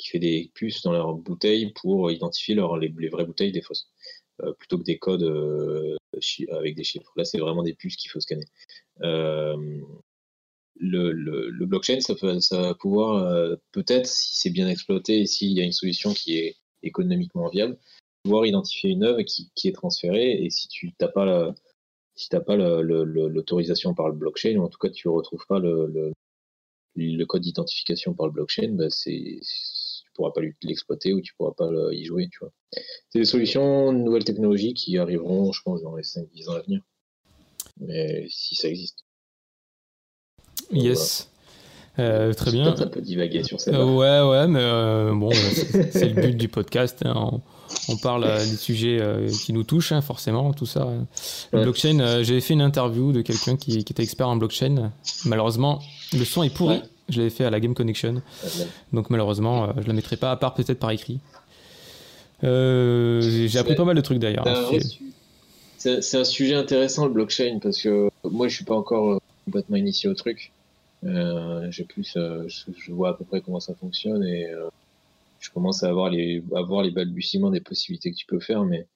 [0.00, 3.90] qui fait des puces dans leurs bouteilles pour identifier les, vraies bouteilles des fausses,
[4.58, 5.22] plutôt que des codes
[6.50, 7.12] avec des chiffres.
[7.16, 8.46] Là, c'est vraiment des puces qu'il faut scanner
[10.80, 12.14] le, blockchain, ça,
[12.60, 16.38] va pouvoir euh, peut-être, si c'est bien exploité et s'il y a une solution qui
[16.38, 17.78] est économiquement viable,
[18.22, 20.44] pouvoir identifier une œuvre qui, est transférée.
[20.44, 21.54] Et si tu n'as pas
[22.14, 26.12] si pas l'autorisation par le blockchain, ou en tout cas tu ne retrouves pas le,
[27.26, 29.40] code d'identification par le blockchain, bah c'est,
[30.20, 32.28] pourras pas l'exploiter ou tu pourras pas y jouer.
[32.30, 32.52] Tu vois.
[33.08, 36.82] C'est des solutions, nouvelles technologies qui arriveront, je pense, dans les 5-10 ans à venir.
[37.78, 39.04] Mais si ça existe.
[40.70, 41.28] Yes.
[41.98, 42.68] Euh, très bien.
[42.68, 43.72] Un peu divaguer sur ça.
[43.72, 45.30] Euh, ouais, ouais, mais euh, bon,
[45.90, 47.02] c'est le but du podcast.
[47.04, 47.40] Hein.
[47.88, 49.00] On, parle des sujets
[49.44, 50.88] qui nous touchent, hein, forcément, tout ça.
[51.52, 54.92] Le blockchain, j'avais fait une interview de quelqu'un qui, était expert en blockchain.
[55.24, 55.80] Malheureusement,
[56.12, 56.82] le son est pourri.
[57.10, 58.22] Je l'avais fait à la Game Connection.
[58.92, 61.20] Donc malheureusement, je ne la mettrai pas, à part peut-être par écrit.
[62.42, 64.46] J'ai appris pas mal de trucs d'ailleurs.
[65.78, 70.08] C'est un sujet intéressant le blockchain parce que moi je suis pas encore complètement initié
[70.08, 70.52] au truc.
[71.04, 74.68] Euh, j'ai plus, euh, je, vois à peu près comment ça fonctionne et euh,
[75.38, 78.64] je commence à avoir les, à voir les balbutiements des possibilités que tu peux faire,
[78.64, 78.86] mais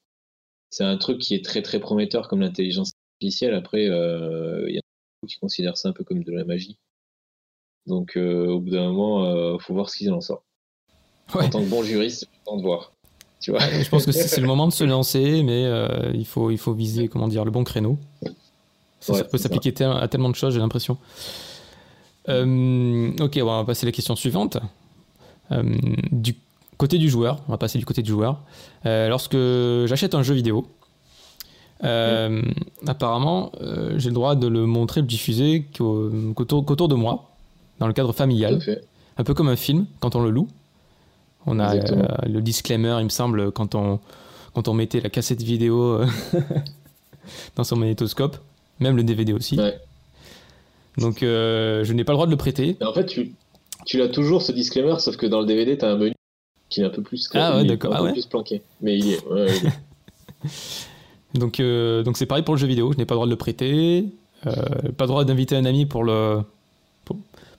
[0.70, 3.54] c'est un truc qui est très très prometteur comme l'intelligence artificielle.
[3.54, 4.82] Après, il y a
[5.14, 6.76] beaucoup qui considèrent ça un peu comme de la magie.
[7.86, 10.44] Donc, au bout d'un moment, il faut voir ce qu'ils en sortent.
[11.34, 12.92] En tant que bon juriste, j'ai temps de voir.
[13.40, 15.70] Tu vois je pense que c'est le moment de se lancer, mais
[16.14, 17.98] il, faut, il faut viser comment dire, le bon créneau.
[19.00, 20.96] Ça, peut s'appliquer à tellement de choses, j'ai l'impression.
[22.28, 24.58] Euh, ok, on va passer à la question suivante.
[25.52, 25.62] Euh,
[26.10, 26.34] du
[26.78, 28.40] côté du joueur, on va passer du côté du joueur.
[28.86, 29.36] Euh, lorsque
[29.86, 30.66] j'achète un jeu vidéo,
[32.86, 33.52] apparemment,
[33.96, 37.33] j'ai le droit de le montrer, le diffuser qu'autour de moi,
[37.84, 38.58] dans le cadre familial.
[39.18, 40.48] Un peu comme un film, quand on le loue.
[41.46, 44.00] On a le disclaimer, il me semble, quand on,
[44.54, 46.00] quand on mettait la cassette vidéo
[47.56, 48.38] dans son magnétoscope,
[48.80, 49.58] même le DVD aussi.
[50.96, 52.78] Donc euh, je n'ai pas le droit de le prêter.
[52.80, 53.34] en fait, tu,
[53.84, 56.14] tu l'as toujours ce disclaimer, sauf que dans le DVD, tu as un menu
[56.70, 57.94] qui est un peu plus, ah ouais, d'accord.
[57.94, 58.62] Ah plus planqué.
[58.80, 59.20] Mais il est.
[61.34, 63.32] donc euh, donc c'est pareil pour le jeu vidéo, je n'ai pas le droit de
[63.32, 64.06] le prêter,
[64.46, 64.52] euh,
[64.96, 66.40] pas le droit d'inviter un ami pour le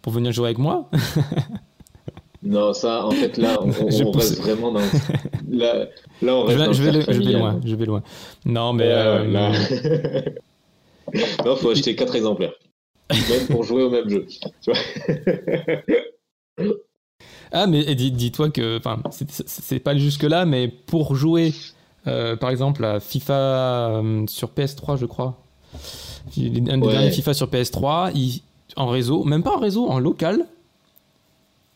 [0.05, 0.89] pour, venir jouer avec moi.
[2.43, 3.71] non, ça, en fait, là, on,
[4.11, 4.79] reste vraiment dans.
[5.49, 5.87] Là,
[6.21, 8.03] là on reste je, vais, je vais loin, je vais loin.
[8.45, 8.89] Non, mais.
[8.89, 9.51] là...
[11.45, 12.53] non, faut acheter 4 exemplaires
[13.09, 14.25] même pour jouer au même jeu.
[14.61, 14.79] Tu vois
[17.51, 21.53] ah, mais dis-toi que, enfin, c'est pas jusque-là, mais pour jouer,
[22.07, 25.41] euh, par exemple, à FIFA euh, sur PS3, je crois,
[26.37, 28.11] un des derniers FIFA sur PS3,
[28.75, 30.45] en réseau, même pas en réseau, en local,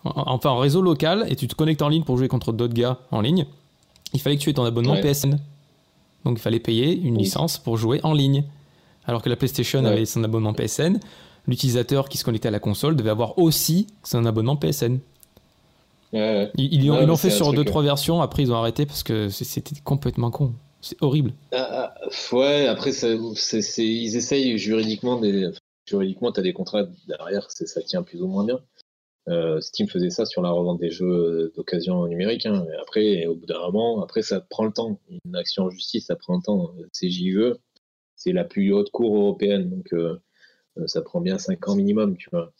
[0.03, 2.99] enfin en réseau local, et tu te connectes en ligne pour jouer contre d'autres gars
[3.11, 3.45] en ligne,
[4.13, 5.37] il fallait que tu aies ton abonnement PSN.
[6.25, 8.43] Donc il fallait payer une licence pour jouer en ligne
[9.05, 10.99] alors que la PlayStation avait son abonnement PSN,
[11.47, 14.99] l'utilisateur qui se connectait à la console devait avoir aussi son abonnement PSN.
[16.13, 18.21] Ils, l'ont fait sur deux trois versions.
[18.21, 20.53] Après, ils ont arrêté parce que c'était complètement con.
[20.81, 21.33] C'est horrible.
[21.51, 25.19] Ah, ah, ouais, après, ils essayent juridiquement.
[25.19, 25.49] Des,
[25.89, 28.59] juridiquement, tu as des contrats derrière, ça tient plus ou moins bien.
[29.27, 32.45] Euh, Steam faisait ça sur la revente des jeux d'occasion numérique.
[32.45, 32.65] Hein.
[32.81, 34.99] après, au bout d'un moment, après, ça prend le temps.
[35.25, 36.73] Une action en justice, ça prend le temps.
[36.93, 37.57] C'est JE,
[38.15, 40.19] c'est la plus haute cour européenne, donc euh,
[40.87, 42.53] ça prend bien 5 ans minimum, tu vois.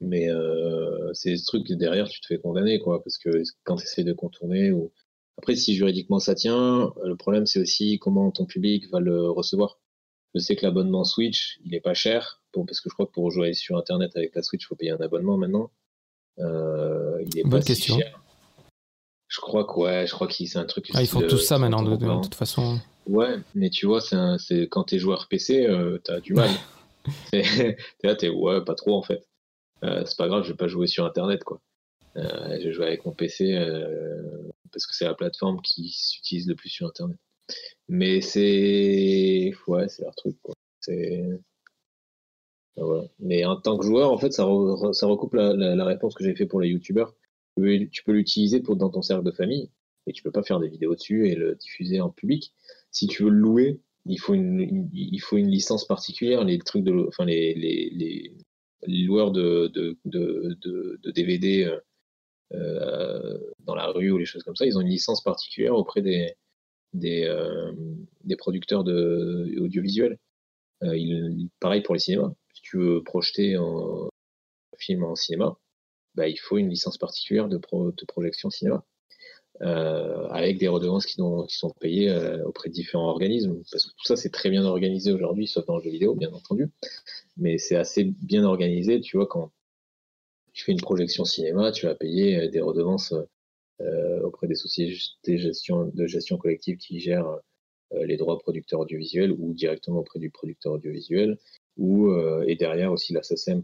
[0.00, 3.30] Mais euh, c'est ce truc derrière, tu te fais condamner, quoi, parce que
[3.64, 4.92] quand tu essaies de contourner, ou
[5.38, 9.81] après, si juridiquement ça tient, le problème c'est aussi comment ton public va le recevoir.
[10.34, 13.30] Je sais que l'abonnement Switch, il est pas cher, parce que je crois que pour
[13.30, 15.70] jouer sur Internet avec la Switch, il faut payer un abonnement maintenant.
[16.38, 17.98] Euh, il est Bonne pas question.
[17.98, 18.20] cher.
[19.28, 20.90] Je crois que ouais, je crois que c'est un truc.
[20.94, 22.78] Ah, ils font tout ça maintenant, de, toute façon.
[23.06, 26.50] Ouais, mais tu vois, c'est quand t'es joueur PC, euh, t'as du mal.
[27.32, 29.26] t'es là, t'es ouais, pas trop en fait.
[29.84, 31.60] Euh, c'est pas grave, je vais pas jouer sur Internet quoi.
[32.16, 36.46] Euh, je vais jouer avec mon PC euh, parce que c'est la plateforme qui s'utilise
[36.46, 37.18] le plus sur Internet.
[37.88, 39.52] Mais c'est.
[39.66, 40.54] Ouais, c'est leur truc, quoi.
[40.80, 41.24] C'est.
[42.76, 43.04] Voilà.
[43.18, 44.46] Mais en tant que joueur, en fait, ça,
[44.92, 47.14] ça recoupe la, la, réponse que j'ai fait pour les youtubeurs.
[47.56, 49.70] Tu peux l'utiliser pour dans ton cercle de famille,
[50.06, 52.54] mais tu peux pas faire des vidéos dessus et le diffuser en public.
[52.90, 56.44] Si tu veux le louer, il faut une, il faut une licence particulière.
[56.44, 57.90] Les trucs de, enfin les, les,
[58.86, 60.58] les, loueurs de, de, de,
[61.02, 61.78] de, DVD euh,
[62.54, 66.02] euh, dans la rue ou les choses comme ça, ils ont une licence particulière auprès
[66.02, 66.34] des,
[66.92, 67.72] des, euh,
[68.24, 70.18] des producteurs de, audiovisuels.
[70.82, 72.32] Euh, il, pareil pour les cinémas.
[72.54, 74.08] Si tu veux projeter un
[74.78, 75.56] film en cinéma,
[76.14, 78.84] bah, il faut une licence particulière de, de projection cinéma.
[79.60, 82.12] Euh, avec des redevances qui, sont payées
[82.44, 83.62] auprès de différents organismes.
[83.70, 86.32] Parce que tout ça, c'est très bien organisé aujourd'hui, sauf dans le jeu vidéo, bien
[86.32, 86.70] entendu.
[87.36, 89.52] Mais c'est assez bien organisé, tu vois, quand
[90.52, 93.14] tu fais une projection cinéma, tu vas payer des redevances
[94.22, 95.36] auprès des sociétés
[95.94, 97.38] de gestion, collective qui gèrent
[97.92, 101.38] euh, les droits producteurs audiovisuels ou directement auprès du producteur audiovisuel
[101.78, 102.14] ou
[102.46, 103.62] et derrière aussi la SACEM.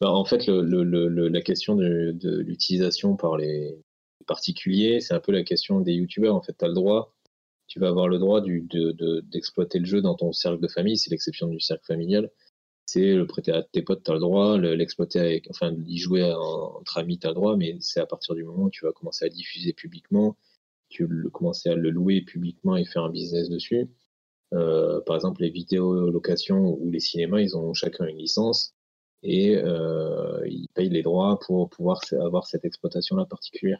[0.00, 3.76] Ben, en fait, la question de, l'utilisation par les
[4.26, 6.34] particuliers, c'est un peu la question des youtubeurs.
[6.34, 7.14] En fait, tu as le droit,
[7.66, 11.10] tu vas avoir le droit d'exploiter de, le jeu dans ton cercle de famille, c'est
[11.10, 12.30] l'exception du cercle familial
[12.92, 16.24] c'est le prêter à tes potes, tu as le droit, l'exploiter avec, enfin, d'y jouer
[16.24, 18.90] entre amis, tu as le droit, mais c'est à partir du moment où tu vas
[18.90, 20.36] commencer à diffuser publiquement,
[20.88, 23.88] tu vas commencer à le louer publiquement et faire un business dessus.
[24.54, 28.74] Euh, par exemple, les vidéos location ou les cinémas, ils ont chacun une licence
[29.22, 33.78] et euh, ils payent les droits pour pouvoir avoir cette exploitation-là particulière.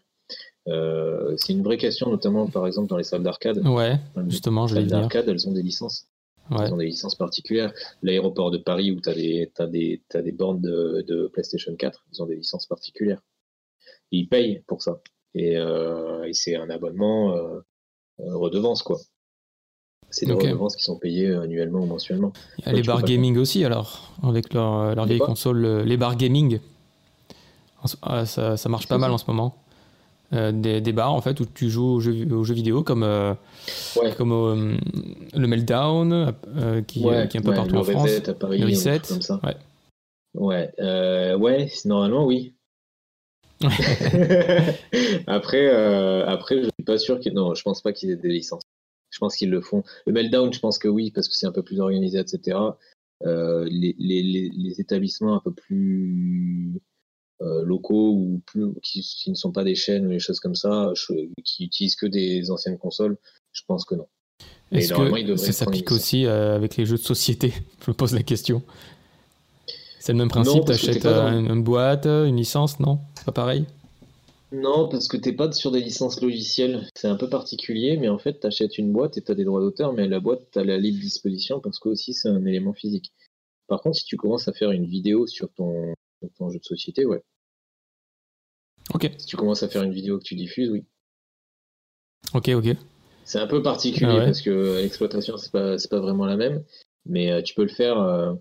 [0.69, 3.67] Euh, c'est une vraie question, notamment par exemple dans les salles d'arcade.
[3.67, 5.01] Ouais, justement, je vais dire.
[5.01, 6.07] d'arcade, elles ont des licences.
[6.51, 7.73] Ils ont des licences particulières.
[8.03, 9.15] L'aéroport de Paris où tu as,
[9.67, 13.23] des, bornes de, PlayStation 4, ils ont des licences particulières.
[14.11, 15.01] ils payent pour ça.
[15.35, 17.61] Et, euh, c'est un abonnement euh,
[18.21, 18.99] euh, redevance, quoi.
[20.13, 22.33] C'est des redevances qui sont payées annuellement ou mensuellement.
[22.59, 25.83] Il y a les bars gaming aussi, alors, avec leur, leur vieille console.
[25.83, 26.59] Les bars gaming,
[28.03, 29.55] ah, ça, ça marche pas mal en ce moment.
[30.33, 33.03] Euh, des, des, bars en fait où tu joues aux jeux, aux jeux vidéo comme,
[33.03, 33.35] euh,
[34.17, 34.77] comme euh,
[35.35, 36.33] le Meltdown
[36.87, 38.29] qui, qui, est un peu partout en France.
[38.29, 39.01] À Paris, le reset.
[39.09, 39.41] Comme ça.
[40.35, 40.73] Ouais.
[40.77, 42.55] Ouais, normalement oui.
[45.27, 45.69] après,
[46.25, 47.35] après, je suis pas sûr qu'ils.
[47.35, 48.63] Non, je pense pas qu'ils aient des licences.
[49.11, 49.83] Je pense qu'ils le font.
[50.07, 52.57] Le Meltdown, je pense que oui, parce que c'est un peu plus organisé, etc.
[53.25, 54.23] les, les,
[54.57, 56.81] les, établissements un peu plus
[57.41, 60.93] locaux ou plus, qui, ne sont pas des chaînes ou des choses comme ça,
[61.45, 63.17] qui utilisent que des anciennes consoles,
[63.53, 64.07] je pense que non.
[64.73, 67.53] Est-ce que ça s'applique aussi euh, avec les jeux de société
[67.85, 68.63] Je me pose la question.
[69.99, 73.01] C'est le même principe, tu achètes une, boîte, une licence, non?
[73.17, 73.67] C'est pas pareil?
[74.53, 76.89] Non, parce que t'es pas sur des licences logicielles.
[76.95, 79.45] C'est un peu particulier, mais en fait, tu achètes une boîte et tu as des
[79.45, 82.45] droits d'auteur, mais la boîte, tu as la libre disposition parce que aussi c'est un
[82.47, 83.13] élément physique.
[83.69, 85.95] Par contre, si tu commences à faire une vidéo sur ton,
[86.39, 87.23] ton jeu de société, ouais.
[88.95, 89.11] Ok.
[89.19, 90.85] Si tu commences à faire une vidéo que tu diffuses, oui.
[92.35, 92.77] Ok, ok.
[93.25, 96.65] C'est un peu particulier ah parce que l'exploitation, c'est pas, pas vraiment la même,
[97.07, 98.01] mais euh, tu peux le faire.
[98.01, 98.35] Euh,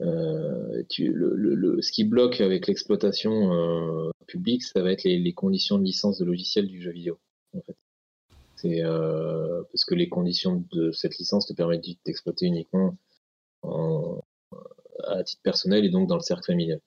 [0.00, 5.32] euh, tu, le, le, ce qui bloque avec l'exploitation publique, ça va être les, les,
[5.32, 7.18] conditions de licence de logiciel du jeu vidéo.
[7.54, 7.76] En fait.
[8.56, 12.96] C'est parce que les conditions de cette licence te permettent d'exploiter uniquement
[13.62, 14.20] en,
[15.04, 16.80] à titre personnel et donc dans le cercle familial.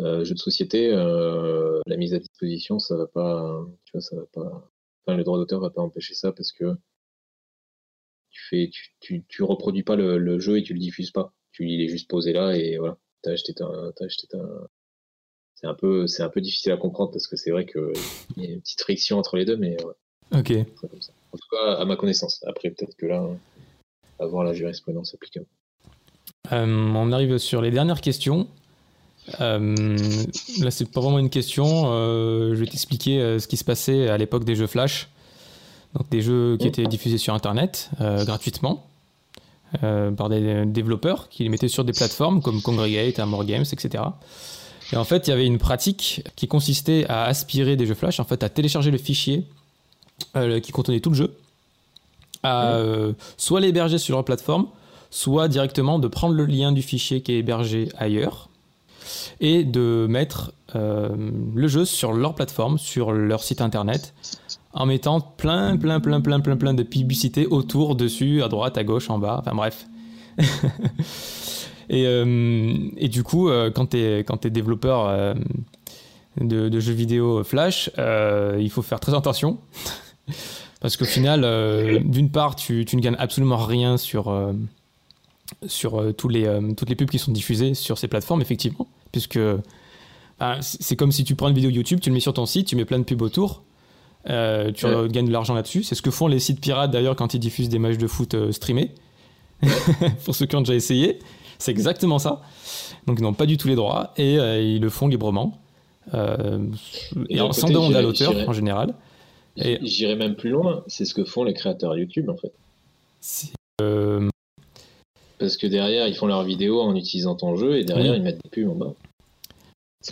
[0.00, 4.16] Euh, jeu de société, euh, la mise à disposition, ça va pas, tu vois, ça
[4.16, 4.70] va pas,
[5.06, 6.74] enfin, le droit d'auteur va pas empêcher ça parce que
[8.30, 11.32] tu fais, tu, tu, tu reproduis pas le, le, jeu et tu le diffuses pas.
[11.52, 14.38] Tu il est juste posé là et voilà, t'as acheté ta, as acheté ta,
[15.54, 17.92] c'est un peu c'est un peu difficile à comprendre parce que c'est vrai qu'il
[18.36, 19.78] y a une petite friction entre les deux, mais
[20.34, 20.52] Ok.
[20.52, 22.42] En tout cas, à ma connaissance.
[22.46, 23.24] Après, peut-être que là,
[24.18, 25.46] à voir la jurisprudence applicable.
[26.52, 28.48] Euh, on arrive sur les dernières questions.
[29.40, 29.96] Euh,
[30.60, 31.84] là, c'est pas vraiment une question.
[31.86, 35.08] Euh, je vais t'expliquer ce qui se passait à l'époque des jeux Flash.
[35.94, 38.86] Donc, des jeux qui étaient diffusés sur Internet gratuitement
[39.80, 44.04] par des développeurs qui les mettaient sur des plateformes comme Congregate, Amor Games, etc.
[44.92, 48.20] Et en fait, il y avait une pratique qui consistait à aspirer des jeux Flash,
[48.20, 49.44] en fait, à télécharger le fichier
[50.62, 51.36] qui contenait tout le jeu,
[52.42, 52.78] à
[53.38, 54.66] soit l'héberger sur leur plateforme,
[55.10, 58.48] soit directement de prendre le lien du fichier qui est hébergé ailleurs
[59.40, 61.08] et de mettre euh,
[61.54, 64.14] le jeu sur leur plateforme, sur leur site internet,
[64.72, 68.84] en mettant plein, plein, plein, plein, plein, plein de publicités autour, dessus, à droite, à
[68.84, 69.86] gauche, en bas, enfin bref.
[71.88, 75.34] et, euh, et, du coup, euh, quand tu es, développeur
[76.40, 79.58] de, jeux vidéo Flash, il faut faire très attention.
[80.80, 81.40] Parce qu'au final,
[82.04, 84.30] d'une part, tu, ne gagnes absolument rien sur,
[85.66, 88.86] sur euh, tous les, euh, toutes les pubs qui sont diffusées sur ces plateformes, effectivement,
[89.12, 89.38] puisque
[90.38, 92.66] ben, c'est comme si tu prends une vidéo YouTube, tu le mets sur ton site,
[92.66, 93.62] tu mets plein de pubs autour,
[94.28, 95.82] euh, tu gagnes de l'argent là-dessus.
[95.82, 98.50] C'est ce que font les sites pirates d'ailleurs quand ils diffusent des matchs de foot
[98.50, 98.92] streamés.
[100.24, 101.18] Pour ceux qui ont déjà essayé,
[101.58, 102.42] c'est exactement ça.
[103.06, 105.58] Donc ils n'ont pas du tout les droits et ils le font librement.
[106.12, 108.94] et sans demander à l'auteur en général.
[109.56, 112.52] J'irai même plus loin, c'est ce que font les créateurs YouTube en fait.
[115.38, 118.42] Parce que derrière, ils font leurs vidéos en utilisant ton jeu et derrière, ils mettent
[118.42, 118.94] des pubs en bas.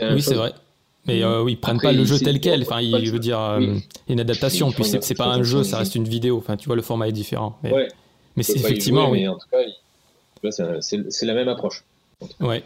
[0.01, 0.53] Oui, c'est vrai.
[1.07, 2.63] Mais euh, oui, ils prennent pas le jeu tel quel.
[2.63, 3.77] Enfin, il veut dire euh,
[4.09, 4.73] une adaptation.
[4.73, 6.39] Puis c'est pas un jeu, ça reste une vidéo.
[6.39, 7.59] Enfin, tu vois, le format est différent.
[7.63, 7.89] Mais, ouais.
[8.37, 9.23] mais c'est effectivement, oui.
[9.23, 11.85] Mais en tout cas, c'est la même approche.
[12.41, 12.63] Ouais.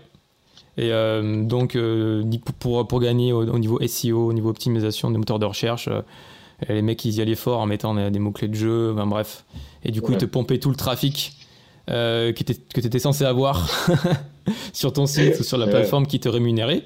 [0.76, 1.76] Et euh, donc,
[2.60, 5.88] pour, pour gagner au, niveau SEO, au niveau optimisation des moteurs de recherche,
[6.68, 8.92] les mecs, ils y allaient fort en mettant des, mots-clés de jeu.
[8.92, 9.44] Enfin, bref.
[9.84, 11.32] Et du coup, ils te pompaient tout le trafic
[11.90, 13.68] euh, que tu étais censé avoir
[14.72, 16.84] sur ton site ou sur la plateforme qui te rémunérait.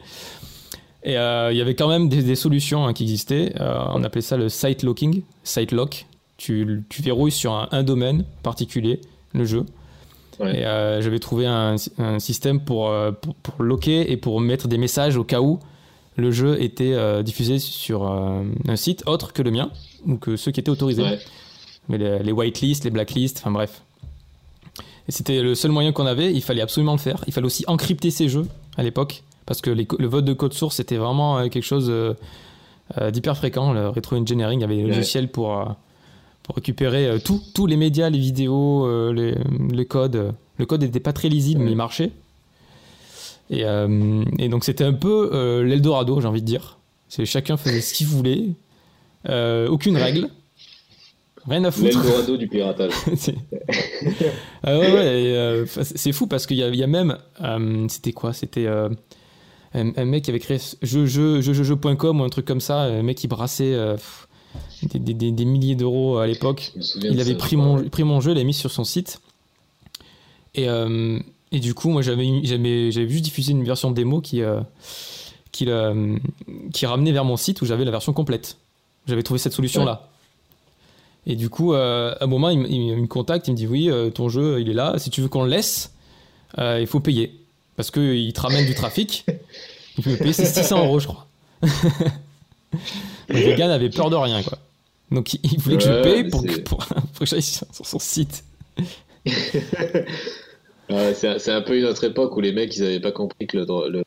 [1.03, 3.53] Et euh, il y avait quand même des, solutions hein, qui existaient.
[3.61, 6.07] Euh, on appelait ça le site locking, site lock.
[6.37, 9.01] Tu, tu verrouilles sur un, domaine particulier
[9.33, 9.65] le jeu.
[10.41, 11.77] Et j'avais trouvé un,
[12.19, 15.61] système pour, pour, locker et pour mettre des messages au cas où
[16.17, 19.71] le jeu était diffusé sur un site autre que le mien
[20.05, 21.05] ou que ceux qui étaient autorisés.
[21.89, 23.83] Mais les, les whitelists, les blacklists, enfin bref.
[25.09, 27.25] Et c'était le seul moyen qu'on avait, il fallait absolument le faire.
[27.27, 30.81] Il fallait aussi encrypter ces jeux à l'époque, parce que le vote de code source
[30.81, 32.15] était vraiment euh, quelque chose euh,
[32.99, 33.73] euh, d'hyper fréquent.
[33.73, 35.77] Le retro engineering, il y avait des logiciels pour,
[36.43, 40.35] pour récupérer tous les médias, les vidéos, les, codes.
[40.59, 42.13] Le code n'était pas très lisible, mais il marchait.
[43.51, 43.63] Et,
[44.39, 46.79] et donc c'était un peu l'Eldorado, j'ai envie de dire.
[47.25, 48.51] Chacun faisait ce qu'il voulait,
[49.69, 50.31] aucune règle.
[51.49, 51.99] Rien à foutre.
[51.99, 52.93] L'Eldorado du piratage.
[54.65, 57.19] ah ouais, ouais euh, c'est fou parce qu'il y, y, a même.
[57.43, 58.33] Euh, c'était quoi?
[58.33, 58.89] C'était euh,
[59.75, 62.83] un, mec qui avait créé jeu-jeu-jeu-jeu.com ou un truc comme ça.
[62.83, 63.77] Un mec qui brassait
[64.83, 66.73] des, des, des, milliers d'euros à l'époque.
[67.01, 69.21] Il avait pris, mon, pris mon jeu, l'a mis sur son site.
[70.55, 74.43] Et, et du coup, moi, j'avais juste diffusé une version démo qui,
[75.51, 75.69] qui,
[76.73, 78.59] qui ramenait vers mon site où j'avais la version complète.
[79.09, 80.12] J'avais trouvé cette solution-là.
[81.27, 84.11] Et du coup, euh, à un moment, il, me contacte, il me dit Oui, euh,
[84.11, 84.95] ton jeu, il est là.
[84.99, 85.93] Si tu veux qu'on le laisse,
[86.59, 87.39] euh, il faut payer.
[87.77, 89.25] Parce qu'il te ramène du trafic.
[89.99, 91.27] Il peut payer 600 euros, je crois.
[93.29, 94.57] le gars n'avait peur de rien, quoi.
[95.11, 98.43] Donc, il voulait que je paye pour que, pour, que j'aille sur, son site.
[100.89, 103.67] c'est un peu une autre époque où les mecs, ils n'avaient pas compris que le,
[103.91, 104.03] le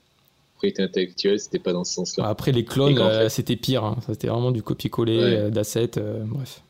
[0.53, 2.25] propriété intellectuelle, c'était pas dans ce sens-là.
[2.27, 3.83] Après, les clones, c'était pire.
[3.83, 3.97] Hein.
[4.07, 5.99] C'était vraiment du copier-coller d'assets.
[6.25, 6.63] bref.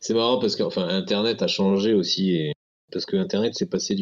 [0.00, 2.52] C'est marrant parce que enfin, Internet a changé aussi.
[2.92, 3.96] Parce que Internet s'est passé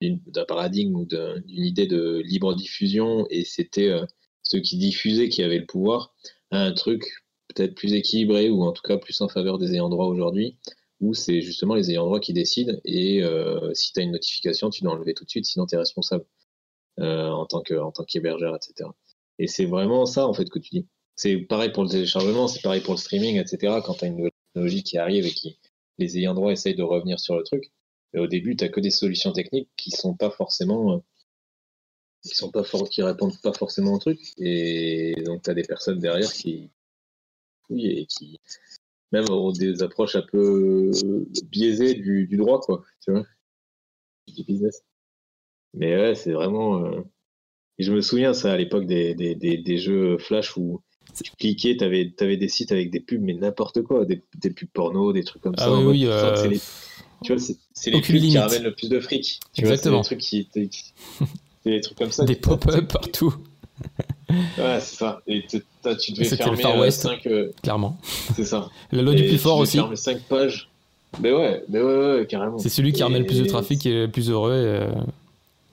[0.00, 4.04] d'un paradigme ou d'une idée de libre diffusion et c'était euh,
[4.42, 6.14] ceux qui diffusaient qui avaient le pouvoir
[6.50, 7.04] à un truc
[7.48, 10.56] peut-être plus équilibré ou en tout cas plus en faveur des ayants droit aujourd'hui
[11.00, 14.70] où c'est justement les ayants droit qui décident et euh, si tu as une notification
[14.70, 16.24] tu dois enlever tout de suite sinon tu es responsable
[16.98, 18.88] euh, en tant qu'hébergeur etc.
[19.40, 20.86] Et c'est vraiment ça en fait que tu dis.
[21.16, 23.80] C'est pareil pour le téléchargement, c'est pareil pour le streaming, etc.
[23.84, 25.58] Quand tu technologie qui arrive et qui
[25.98, 27.72] les ayants droit essayent de revenir sur le truc.
[28.12, 30.94] Mais au début, tu n'as que des solutions techniques qui sont pas forcément.
[30.94, 30.98] Euh,
[32.22, 34.20] qui sont pas qui répondent pas forcément au truc.
[34.38, 36.70] Et donc tu as des personnes derrière qui.
[37.68, 38.40] Oui, et qui.
[39.12, 40.90] Même ont des approches un peu
[41.44, 42.84] biaisées du, droit, quoi.
[43.00, 43.26] Tu vois
[44.28, 44.82] Du business.
[45.74, 46.84] Mais ouais, c'est vraiment.
[46.84, 47.02] Euh,
[47.78, 50.82] Et je me souviens, ça, à l'époque des, des, des, jeux Flash où
[51.22, 54.68] tu cliquais, tu avais, des sites avec des pubs, mais n'importe quoi, des, des, pubs
[54.72, 55.72] porno, des trucs comme ah ça.
[55.72, 56.46] Oui, oui, euh...
[56.46, 56.60] les,
[57.22, 57.42] tu vois,
[57.74, 59.40] c'est les pubs qui ramènent le plus de fric.
[59.52, 60.02] Tu Exactement.
[60.02, 60.48] Vois, des trucs qui.
[61.64, 62.24] des trucs comme ça.
[62.24, 63.34] Des pop-up partout.
[64.30, 65.22] Ouais, c'est ça.
[65.26, 65.62] Et tu
[66.12, 67.26] devais fermer le Far West, 5.
[67.26, 67.50] Euh...
[67.62, 67.98] Clairement.
[68.36, 68.70] C'est ça.
[68.92, 69.78] La loi du plus fort aussi.
[69.78, 70.68] fermer 5 pages.
[71.20, 72.58] Mais ouais, mais ouais, ouais, carrément.
[72.58, 74.92] C'est celui qui ramène le plus de trafic et le plus heureux, euh,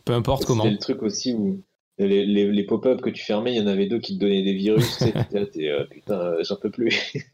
[0.03, 0.63] peu importe comment.
[0.63, 1.61] C'est le truc aussi où
[1.97, 4.43] les, les, les pop-up que tu fermais, il y en avait deux qui te donnaient
[4.43, 4.97] des virus.
[4.97, 5.13] tu sais,
[5.69, 7.13] euh, putain, j'en peux plus.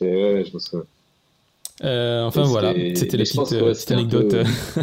[0.00, 0.86] ouais, je souviens.
[1.84, 4.30] Euh, enfin voilà, c'était la petite, euh, petite anecdote.
[4.30, 4.82] Peu...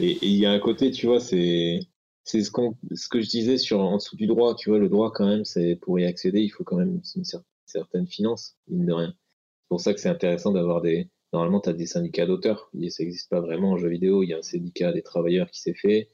[0.00, 1.80] et il y a un côté, tu vois, c'est
[2.22, 4.54] c'est ce, qu'on, ce que je disais sur en dessous du droit.
[4.56, 7.24] Tu vois, le droit quand même, c'est pour y accéder, il faut quand même une
[7.64, 9.14] certaine finance, mine de rien.
[9.14, 11.08] C'est pour ça que c'est intéressant d'avoir des.
[11.32, 12.70] Normalement, tu as des syndicats d'auteurs.
[12.88, 14.22] Ça n'existe pas vraiment en jeu vidéo.
[14.22, 16.08] Il y a un syndicat des travailleurs qui s'est fait.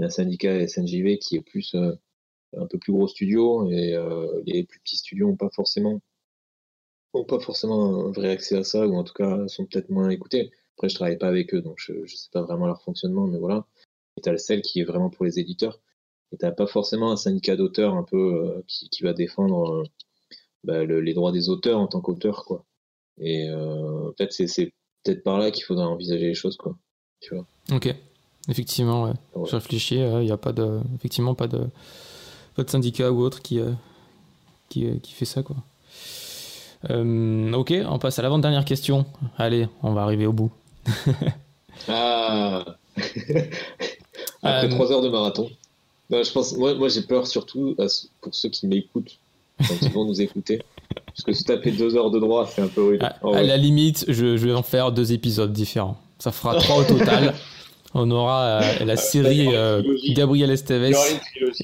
[0.00, 1.92] Un syndicat SNJV qui est plus euh,
[2.56, 6.00] un peu plus gros studio et euh, les plus petits studios n'ont pas forcément
[7.14, 10.10] ont pas forcément un vrai accès à ça ou en tout cas sont peut-être moins
[10.10, 10.50] écoutés.
[10.76, 13.38] Après, je travaille pas avec eux, donc je, ne sais pas vraiment leur fonctionnement, mais
[13.38, 13.66] voilà.
[14.16, 15.80] Et tu as le celle qui est vraiment pour les éditeurs.
[16.32, 19.84] Et tu pas forcément un syndicat d'auteurs un peu euh, qui, va défendre
[20.64, 22.64] bah, le, les droits des auteurs en tant qu'auteur, quoi.
[23.18, 23.48] Et
[24.16, 24.72] peut-être c'est
[25.02, 26.78] peut-être par là qu'il faudrait envisager les choses, quoi.
[27.20, 27.34] Tu.
[27.72, 27.94] Ok.
[28.48, 29.12] Effectivement, ouais.
[29.34, 29.48] ouais.
[29.50, 31.66] Je réfléchis, il n'y a pas de, effectivement pas de,
[32.58, 33.70] pas de syndicat ou autre qui, euh,
[34.68, 35.56] qui, euh, qui, fait ça, quoi.
[36.90, 39.06] Euh, ok, on passe à l'avant-dernière question.
[39.36, 40.50] Allez, on va arriver au bout.
[41.88, 42.64] ah
[44.42, 45.48] Après trois heures de marathon.
[46.10, 47.76] Non, je pense, moi, moi j'ai peur surtout
[48.20, 49.18] pour ceux qui m'écoutent
[49.58, 50.60] quand ils vont nous écouter.
[51.06, 53.02] Parce que se taper deux heures de droit, c'est un peu rude.
[53.04, 55.98] À, à la limite, je, je, vais en faire deux épisodes différents.
[56.18, 57.34] Ça fera trois au total.
[57.94, 60.94] On aura euh, la série euh, Gabriel Esteves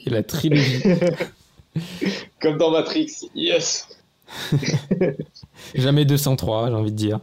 [0.06, 0.82] et la trilogie.
[2.40, 3.88] Comme dans Matrix, yes
[5.74, 7.20] Jamais 203, j'ai envie de dire.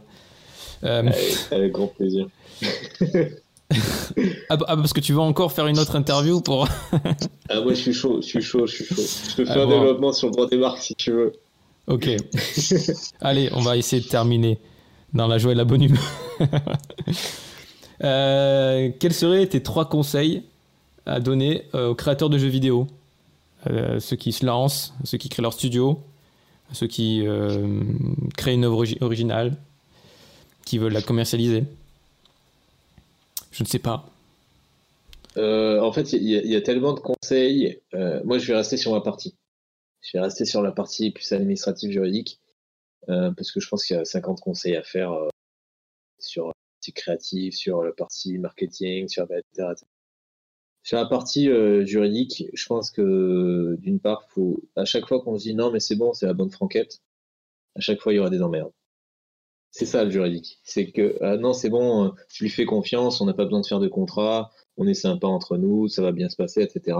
[0.84, 1.00] Euh...
[1.00, 2.28] Avec, avec, grand plaisir.
[4.48, 6.68] ah, parce que tu veux encore faire une autre interview pour.
[7.48, 9.02] ah, moi je suis chaud, je suis chaud, je suis chaud.
[9.30, 9.80] Je te fais ah, un bon.
[9.80, 11.32] développement sur le droit des marques si tu veux.
[11.88, 12.08] Ok.
[13.20, 14.58] Allez, on va essayer de terminer
[15.12, 16.02] dans la joie et la bonne humeur.
[18.02, 20.42] Euh, quels seraient tes trois conseils
[21.06, 22.86] à donner euh, aux créateurs de jeux vidéo?
[23.68, 26.00] Euh, Ceux qui se lancent, ceux qui créent leur studio,
[26.72, 27.24] ceux qui
[28.36, 29.56] créent une œuvre originale,
[30.64, 31.64] qui veulent la commercialiser?
[33.52, 34.08] Je ne sais pas.
[35.36, 37.78] En fait, il y, a tellement de conseils.
[38.24, 39.34] Moi, je vais rester sur ma partie.
[40.00, 42.40] Je vais rester sur la partie plus administrative juridique,
[43.06, 45.12] parce que je pense qu'il y a 50 conseils à faire
[46.18, 46.52] sur
[46.82, 49.26] partie créative, sur la partie marketing, sur
[50.92, 55.44] la partie euh, juridique, je pense que d'une part, faut à chaque fois qu'on se
[55.44, 57.00] dit non mais c'est bon, c'est la bonne franquette,
[57.76, 58.72] à chaque fois il y aura des emmerdes.
[59.70, 60.58] C'est ça le juridique.
[60.64, 63.66] C'est que ah, non c'est bon, je lui fais confiance, on n'a pas besoin de
[63.66, 66.98] faire de contrat, on est sympa entre nous, ça va bien se passer, etc.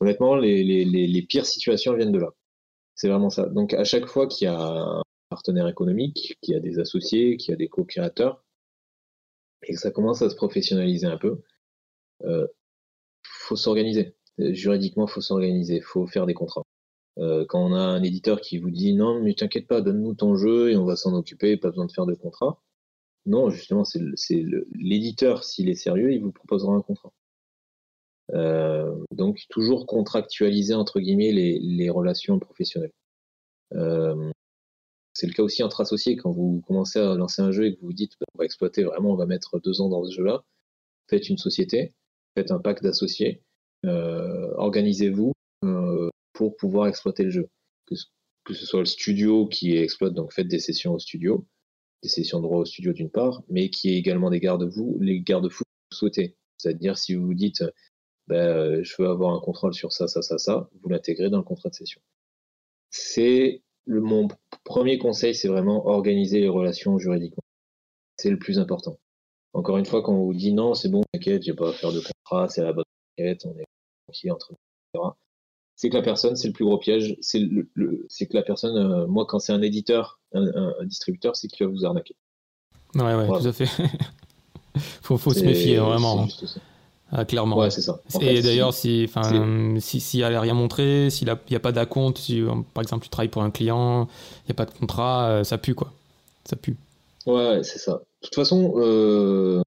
[0.00, 2.34] Honnêtement, les, les, les, les pires situations viennent de là.
[2.94, 3.46] C'est vraiment ça.
[3.46, 7.36] Donc à chaque fois qu'il y a un partenaire économique, qu'il y a des associés,
[7.38, 8.44] qu'il y a des co-créateurs,
[9.62, 11.42] et que ça commence à se professionnaliser un peu,
[12.24, 12.46] euh,
[13.24, 14.16] faut s'organiser.
[14.38, 16.62] Juridiquement, faut s'organiser, faut faire des contrats.
[17.18, 20.36] Euh, quand on a un éditeur qui vous dit non, mais t'inquiète pas, donne-nous ton
[20.36, 22.62] jeu et on va s'en occuper, pas besoin de faire de contrat.
[23.26, 24.00] Non, justement, c'est
[24.74, 27.12] l'éditeur, s'il est sérieux, il vous proposera un contrat.
[28.34, 32.92] Euh, donc, toujours contractualiser, entre guillemets, les, les relations professionnelles.
[33.74, 34.30] Euh,
[35.18, 36.14] c'est le cas aussi entre associés.
[36.16, 38.44] Quand vous commencez à lancer un jeu et que vous vous dites, bah, on va
[38.44, 40.44] exploiter vraiment, on va mettre deux ans dans ce jeu-là,
[41.10, 41.92] faites une société,
[42.36, 43.42] faites un pacte d'associés,
[43.84, 45.32] euh, organisez-vous
[45.64, 47.48] euh, pour pouvoir exploiter le jeu.
[47.86, 51.44] Que, ce soit le studio qui exploite, donc faites des sessions au studio,
[52.04, 55.20] des sessions de droit au studio d'une part, mais qui est également des garde-fous, les
[55.20, 56.36] garde-fous que vous souhaitez.
[56.58, 57.64] C'est-à-dire si vous vous dites,
[58.28, 61.42] ben, je veux avoir un contrôle sur ça, ça, ça, ça, vous l'intégrez dans le
[61.42, 62.00] contrat de session.
[62.90, 64.28] C'est le, mon
[64.64, 67.42] premier conseil, c'est vraiment organiser les relations juridiquement.
[68.16, 68.98] C'est le plus important.
[69.54, 71.92] Encore une fois, quand on vous dit non, c'est bon, t'inquiète, j'ai pas à faire
[71.92, 72.84] de contrat, c'est la bonne
[73.18, 73.64] enquête, on est
[74.06, 74.58] tranquille entre nous,
[74.94, 75.14] etc.
[75.74, 78.42] C'est que la personne, c'est le plus gros piège, c'est le, le c'est que la
[78.42, 81.84] personne, euh, moi, quand c'est un éditeur, un, un, un distributeur, c'est qu'il va vous
[81.84, 82.14] arnaquer.
[82.94, 83.40] Ouais, ouais, voilà.
[83.40, 83.66] tout à fait.
[85.02, 86.26] faut, faut se méfier, vraiment.
[87.10, 87.56] Ah, clairement.
[87.56, 88.00] Ouais, c'est ça.
[88.14, 89.22] En et d'ailleurs, si, enfin,
[89.80, 92.42] si, s'il si, a rien montré, s'il n'y a pas d'acompte, si
[92.74, 94.08] par exemple tu travailles pour un client,
[94.44, 95.92] il n'y a pas de contrat, ça pue quoi.
[96.44, 96.76] Ça pue.
[97.26, 97.92] Ouais, c'est ça.
[98.22, 99.60] De toute façon, euh,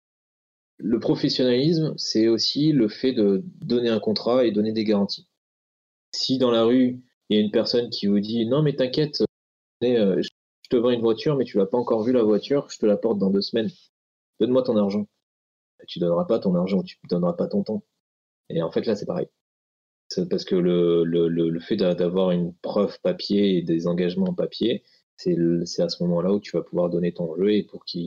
[0.78, 5.28] le professionnalisme, c'est aussi le fait de donner un contrat et donner des garanties.
[6.12, 9.24] Si dans la rue, il y a une personne qui vous dit non mais t'inquiète,
[9.84, 10.30] euh, je
[10.70, 12.98] te vends une voiture mais tu l'as pas encore vu la voiture, je te la
[12.98, 13.70] porte dans deux semaines,
[14.39, 15.06] donne-moi ton argent.
[15.88, 17.84] Tu donneras pas ton argent, tu donneras pas ton temps.
[18.49, 19.27] Et en fait là c'est pareil.
[20.09, 24.84] C'est parce que le, le, le fait d'avoir une preuve papier et des engagements papier,
[25.15, 27.99] c'est à ce moment-là où tu vas pouvoir donner ton jeu et pour que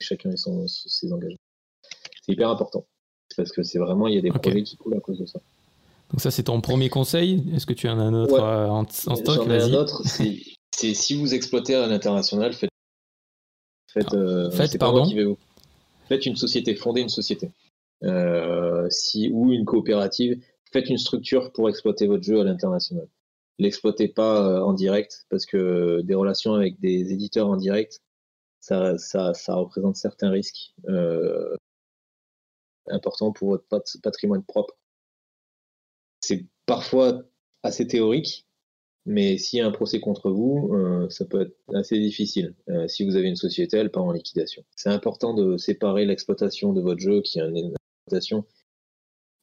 [0.00, 1.38] chacun ait son, ses engagements.
[2.24, 2.86] C'est hyper important.
[3.36, 5.40] Parce que c'est vraiment, il y a des projets qui coulent à cause de ça.
[6.10, 7.42] Donc ça, c'est ton premier conseil.
[7.54, 9.34] Est-ce que tu en as un autre euh, en, stock?
[9.34, 10.02] J'en ai un autre.
[10.04, 12.70] C'est si vous exploitez à l'international, faites,
[13.92, 15.06] faites, euh, faites pardon.
[16.12, 17.50] Faites une société, fondez une société.
[18.02, 23.08] Euh, si, ou une coopérative, faites une structure pour exploiter votre jeu à l'international.
[23.58, 28.02] L'exploitez pas en direct parce que des relations avec des éditeurs en direct,
[28.60, 30.74] ça, ça, ça représente certains risques
[32.88, 33.68] importants pour votre
[34.02, 34.76] patrimoine propre
[36.22, 37.22] c'est parfois
[37.62, 38.46] assez théorique,
[39.04, 42.54] mais s'il y a un procès contre vous, euh, ça peut être assez difficile.
[42.68, 44.64] Euh, si vous avez une société, elle part en liquidation.
[44.76, 47.74] C'est important de séparer l'exploitation de votre jeu, qui est une
[48.06, 48.44] exploitation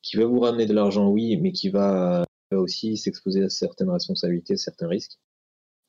[0.01, 4.55] qui va vous ramener de l'argent, oui, mais qui va aussi s'exposer à certaines responsabilités,
[4.55, 5.20] certains risques.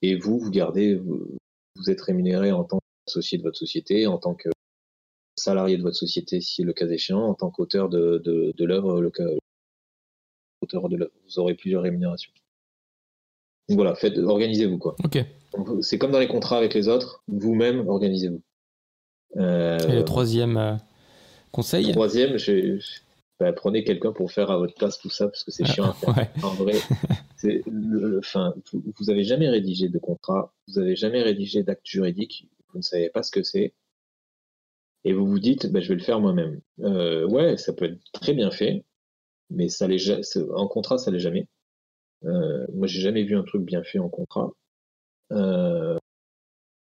[0.03, 1.39] Et vous, vous gardez, vous,
[1.89, 4.51] êtes rémunéré en tant qu'associé de votre société, en tant que
[5.37, 11.11] salarié de votre société, si le cas échéant, en tant qu'auteur de, l'œuvre, le, de
[11.25, 12.33] vous aurez plusieurs rémunérations.
[13.71, 14.97] Donc voilà, faites, organisez-vous quoi.
[15.05, 15.25] Ok.
[15.81, 18.43] C'est comme dans les contrats avec les autres, vous-même organisez-vous.
[19.37, 20.75] Euh, Et le troisième euh,
[21.53, 21.93] conseil?
[21.93, 22.81] Troisième, je,
[23.39, 25.93] bah, prenez quelqu'un pour faire à votre place tout ça parce que c'est chiant à
[25.93, 26.29] faire.
[26.43, 26.75] En vrai,
[27.45, 28.21] le,
[28.99, 33.09] vous avez jamais rédigé de contrat, vous avez jamais rédigé d'acte juridique, vous ne savez
[33.09, 33.73] pas ce que c'est,
[35.05, 36.61] et vous vous dites, bah, je vais le faire moi-même.
[36.81, 38.85] Euh, ouais, ça peut être très bien fait,
[39.49, 39.87] mais ça
[40.57, 41.47] en contrat, ça l'est jamais.
[42.25, 44.53] Euh, moi, j'ai jamais vu un truc bien fait en contrat.
[45.33, 45.97] Euh,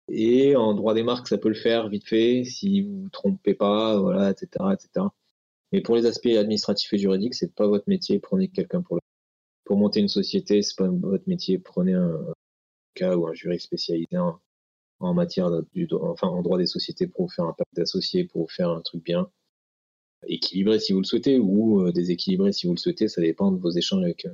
[0.10, 3.54] et en droit des marques, ça peut le faire vite fait si vous vous trompez
[3.54, 5.08] pas, voilà, etc., etc.
[5.72, 8.20] Mais pour les aspects administratifs et juridiques, c'est pas votre métier.
[8.20, 9.02] Prenez quelqu'un pour le.
[9.66, 11.60] Pour monter une société, c'est pas votre métier.
[11.60, 12.20] Prenez un
[12.96, 14.18] cas ou un jury spécialisé
[15.00, 15.66] en, matière de,
[16.02, 18.82] enfin en droit des sociétés pour vous faire un pacte d'associés, pour vous faire un
[18.82, 19.30] truc bien
[20.28, 23.08] équilibré si vous le souhaitez ou euh, déséquilibré si vous le souhaitez.
[23.08, 24.34] Ça dépend de vos échanges avec, euh,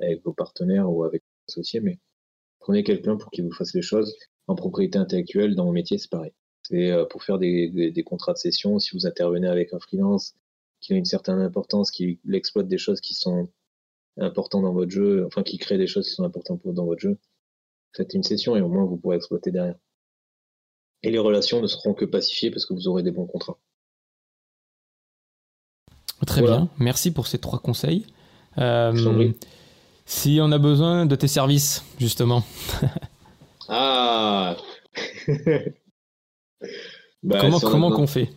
[0.00, 1.80] avec vos partenaires ou avec vos associés.
[1.80, 1.98] Mais
[2.58, 4.16] prenez quelqu'un pour qu'il vous fasse les choses.
[4.46, 6.32] En propriété intellectuelle, dans mon métier, c'est pareil.
[6.62, 8.78] C'est euh, pour faire des, des, contrats de cession.
[8.78, 10.34] Si vous intervenez avec un freelance
[10.80, 13.48] qui a une certaine importance, qui exploite des choses qui sont
[14.18, 17.18] importantes dans votre jeu, enfin qui crée des choses qui sont importantes dans votre jeu,
[17.94, 19.76] faites une session et au moins vous pourrez exploiter derrière.
[21.02, 23.58] Et les relations ne seront que pacifiées parce que vous aurez des bons contrats.
[26.26, 28.06] Très bien, merci pour ces trois conseils.
[28.58, 29.32] Euh,
[30.10, 32.42] si on a besoin de tes services, justement.
[33.68, 34.56] ah
[37.22, 38.28] bah, Comment, comment qu'on fait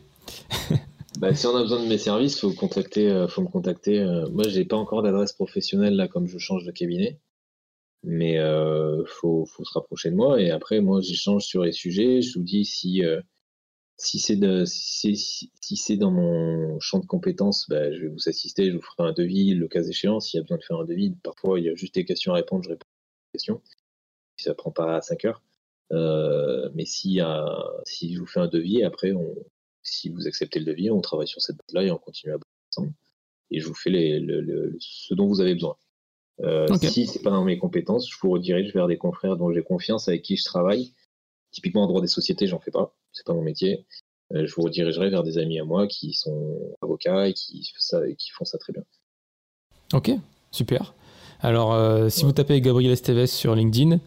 [1.19, 3.99] bah, Si on a besoin de mes services, faut contacter, euh, faut me contacter.
[3.99, 7.19] Euh, moi, j'ai pas encore d'adresse professionnelle là, comme je change de cabinet,
[8.03, 10.39] mais il faut, faut, se rapprocher de moi.
[10.39, 12.21] Et après, moi, j'échange sur les sujets.
[12.21, 13.01] Je vous dis si
[13.97, 18.75] si c'est si, c'est dans mon champ de compétences, bah, je vais vous assister, je
[18.75, 20.19] vous ferai un devis le cas échéant.
[20.19, 22.33] S'il y a besoin de faire un devis, parfois il y a juste des questions
[22.33, 23.61] à répondre, je réponds aux questions.
[24.37, 25.43] Si ça prend pas 5 heures.
[25.91, 27.19] Euh, mais si,
[27.85, 29.35] si je vous fais un devis, après, on,
[29.83, 32.49] si vous acceptez le devis, on travaille sur cette base-là et on continue à bosser
[32.71, 32.93] ensemble.
[33.51, 34.25] Et je vous fais les,
[34.79, 35.75] ce dont vous avez besoin.
[36.41, 39.61] Euh, Si c'est pas dans mes compétences, je vous redirige vers des confrères dont j'ai
[39.61, 40.93] confiance, avec qui je travaille.
[41.53, 43.85] Typiquement en droit des sociétés, j'en fais pas c'est pas mon métier.
[44.33, 47.61] Euh, je vous redirigerai vers des amis à moi qui sont avocats et qui,
[48.17, 48.83] qui font ça très bien.
[49.93, 50.11] Ok,
[50.51, 50.93] super.
[51.39, 53.99] Alors, euh, si vous tapez Gabriel Esteves sur LinkedIn,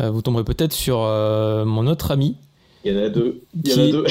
[0.00, 2.36] euh, vous tomberez peut-être sur mon autre ami.
[2.84, 3.42] Il y en a deux.
[3.54, 4.04] Il y en a deux.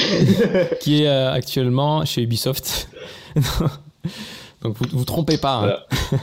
[0.80, 2.88] qui est actuellement chez Ubisoft.
[4.62, 5.84] Donc, vous vous trompez pas.
[5.92, 6.18] Hein.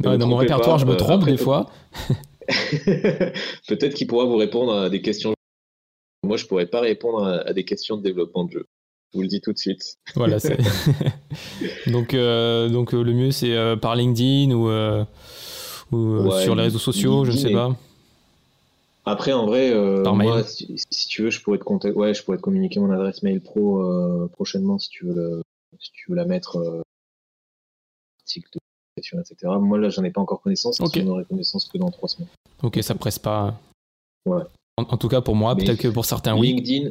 [0.00, 1.70] dans, mon répertoire, je me trompe des fois.
[3.68, 5.35] peut-être qu'il pourra vous répondre à des questions
[6.26, 8.66] moi, je pourrais pas répondre à, des questions de développement de jeu.
[9.12, 9.98] Je vous le dis tout de suite.
[10.14, 10.38] Voilà.
[11.86, 14.68] donc, euh, donc euh, le mieux, c'est euh, par LinkedIn ou,
[15.92, 17.74] ou sur les réseaux sociaux, je ne sais pas.
[19.04, 19.72] Après, en vrai,
[20.04, 23.40] moi, si, tu veux, je pourrais te Ouais, je pourrais te communiquer mon adresse mail
[23.40, 25.42] pro prochainement si tu veux
[25.78, 26.82] si tu veux la mettre.
[28.20, 28.60] article de
[28.98, 29.52] etc.
[29.60, 30.80] Moi, là, j'en ai pas encore connaissance.
[30.80, 31.02] Okay.
[31.02, 32.28] J'en aurai connaissance que dans trois semaines.
[32.62, 33.54] Ok, ça presse pas.
[34.26, 34.42] Ouais.
[34.78, 36.48] En, tout cas pour moi, peut-être que pour certains, oui.
[36.48, 36.90] LinkedIn,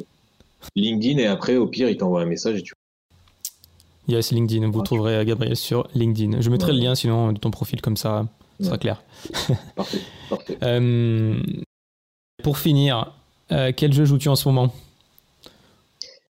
[0.74, 2.74] LinkedIn et après, au pire, il t'envoie un message et tu.
[4.08, 4.68] Yes, LinkedIn.
[4.70, 6.40] Vous trouverez Gabriel sur LinkedIn.
[6.40, 8.26] Je mettrai le lien sinon de ton profil comme ça,
[8.58, 9.04] ça sera clair.
[9.76, 10.00] Parfait.
[10.28, 10.58] Parfait.
[12.42, 13.12] pour finir,
[13.48, 14.72] quel jeu joues-tu en ce moment?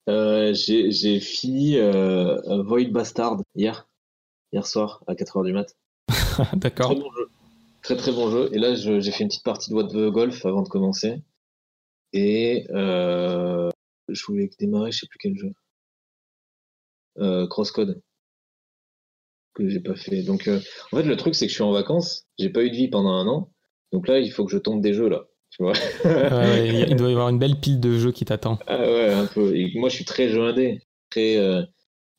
[0.07, 3.89] J'ai fini Void Bastard hier,
[4.53, 5.75] hier soir à 4h du mat.
[6.55, 6.95] D'accord.
[7.83, 8.51] Très très bon jeu.
[8.53, 11.21] Et là, j'ai fait une petite partie de What the Golf avant de commencer.
[12.13, 13.71] Et euh,
[14.09, 15.53] je voulais démarrer, je sais plus quel jeu.
[17.19, 18.03] Euh, Crosscode.
[19.55, 20.23] Que j'ai pas fait.
[20.23, 20.61] Donc, euh,
[20.93, 22.27] en fait, le truc, c'est que je suis en vacances.
[22.39, 23.53] J'ai pas eu de vie pendant un an.
[23.93, 25.27] Donc là, il faut que je tombe des jeux, là.
[25.51, 25.73] Tu vois?
[26.05, 28.59] Il doit y avoir une belle pile de jeux qui t'attend.
[28.69, 29.57] Ah ouais, un peu.
[29.57, 30.81] Et moi, je suis très jeu indé.
[31.11, 31.67] Très.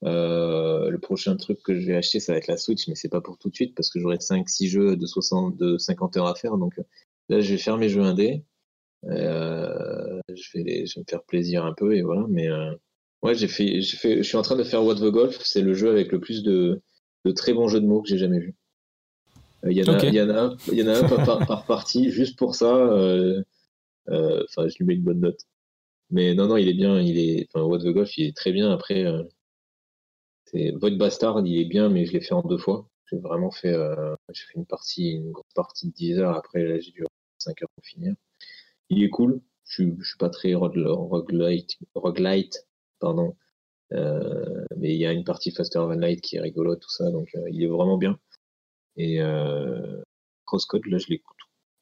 [0.04, 3.10] Euh, le prochain truc que je vais acheter, ça va être la Switch, mais c'est
[3.10, 6.28] pas pour tout de suite parce que j'aurai 5-6 jeux de, 60, de 50 heures
[6.28, 6.58] à faire.
[6.58, 6.80] Donc
[7.30, 8.44] là, je vais faire mes jeux indés.
[9.06, 12.26] Euh, je, vais je vais me faire plaisir un peu et voilà.
[12.30, 12.74] Mais euh,
[13.24, 15.40] ouais, j'ai fait, j'ai fait, je suis en train de faire What the Golf.
[15.44, 16.82] C'est le jeu avec le plus de,
[17.26, 18.56] de très bons jeux de mots que j'ai jamais vu.
[19.70, 21.66] Il y, en a, il y en a, il y en a un par, par,
[21.68, 22.74] partie juste pour ça.
[24.08, 25.42] Enfin, je lui mets une bonne note.
[26.10, 27.00] Mais non, non, il est bien.
[27.00, 28.72] Il est, enfin, What the Golf, il est très bien.
[28.72, 29.06] Après,
[30.54, 32.88] Void Bastard, il est bien, mais je l'ai fait en deux fois.
[33.10, 36.36] J'ai vraiment fait, euh, j'ai fait une partie, une grosse partie de 10 heures.
[36.36, 37.06] Après, j'ai dû
[37.38, 38.14] 5 heures pour finir.
[38.92, 39.42] Il est cool.
[39.64, 42.68] Je, ne suis pas très roguelite, roguelite
[43.00, 43.36] pardon.
[43.94, 47.10] Euh, mais il y a une partie Faster Than Light qui est rigolote, tout ça,
[47.10, 48.20] donc euh, il est vraiment bien.
[48.98, 49.20] Et
[50.46, 51.24] Crosscode, là, je l'ai,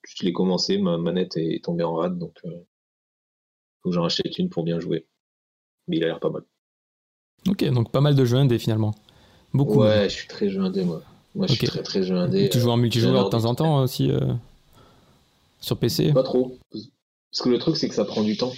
[0.07, 2.51] je l'ai commencé, ma manette est tombée en rade, donc il
[3.82, 5.07] faut que j'en achète une pour bien jouer.
[5.88, 6.43] Mais il a l'air pas mal.
[7.47, 8.93] Ok, donc pas mal de jeux indés finalement.
[9.53, 9.82] Beaucoup.
[9.82, 11.01] Ouais, je suis très jeu indé moi.
[11.36, 12.49] Moi, je suis très très jeu indé.
[12.49, 14.20] Tu joues en multijoueur de temps en temps aussi euh,
[15.60, 16.57] sur PC Pas trop.
[17.32, 18.54] Parce que le truc, c'est que ça prend du temps.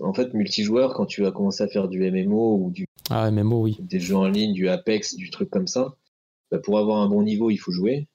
[0.00, 2.86] En fait, multijoueur, quand tu vas commencer à faire du MMO ou du.
[3.10, 3.78] Ah, MMO, oui.
[3.80, 5.94] Des jeux en ligne, du Apex, du truc comme ça,
[6.50, 8.08] bah, pour avoir un bon niveau, il faut jouer.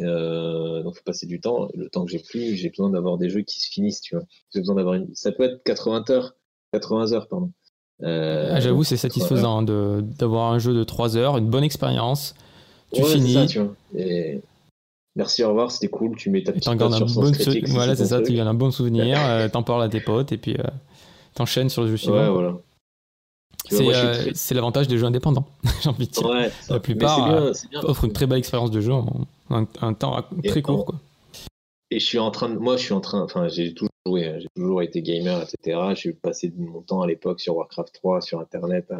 [0.00, 1.68] Euh, donc, il faut passer du temps.
[1.74, 4.24] Le temps que j'ai plus, j'ai besoin d'avoir des jeux qui se finissent, tu vois.
[4.52, 5.12] J'ai besoin d'avoir une.
[5.14, 6.34] Ça peut être 80 heures.
[6.72, 7.52] 80 heures, pardon.
[8.02, 12.34] Euh, ah, J'avoue, c'est satisfaisant d'avoir un jeu de 3 heures, une bonne expérience.
[12.92, 13.34] Tu finis.
[13.34, 13.74] Ça, tu vois.
[13.96, 14.40] Et...
[15.16, 16.16] Merci, au revoir, c'était cool.
[16.16, 17.32] Tu mets ta petite note sur bon
[17.68, 20.38] Voilà, c'est ça, tu gardes un bon souvenir, euh, t'en parles à tes potes et
[20.38, 20.64] puis euh,
[21.34, 22.16] t'enchaînes sur le jeu suivant.
[22.16, 22.56] Ouais, voilà.
[24.34, 25.46] C'est l'avantage des jeux indépendants,
[25.82, 26.26] j'ai envie de dire.
[26.26, 27.52] Ouais, La plupart
[27.82, 30.84] offrent une très belle expérience de jeu en un, temps très court.
[30.84, 31.00] Quoi.
[31.90, 32.58] Et je suis en train de.
[32.58, 33.22] Moi, je suis en train.
[33.22, 34.38] Enfin, j'ai toujours Hein.
[34.38, 35.80] J'ai toujours été gamer, etc.
[35.94, 38.92] J'ai passé mon temps à l'époque sur Warcraft 3, sur Internet,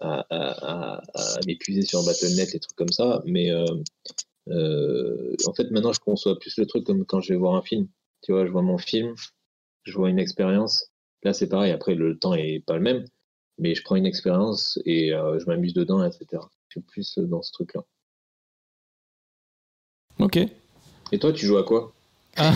[0.00, 1.00] à,
[1.46, 3.22] m'épuiser sur Battle.net, et trucs comme ça.
[3.24, 3.50] Mais
[4.50, 7.62] euh, en fait, maintenant, je conçois plus le truc comme quand je vais voir un
[7.62, 7.88] film.
[8.22, 9.14] Tu vois, je vois mon film,
[9.84, 10.86] je vois une expérience.
[11.22, 11.72] Là, c'est pareil.
[11.72, 13.04] Après, le temps est pas le même,
[13.58, 16.42] mais je prends une expérience et euh, je m'amuse dedans, etc.
[16.68, 17.82] Je suis plus dans ce truc-là.
[20.18, 20.38] Ok.
[21.12, 21.92] Et toi, tu joues à quoi?
[22.36, 22.54] Ah.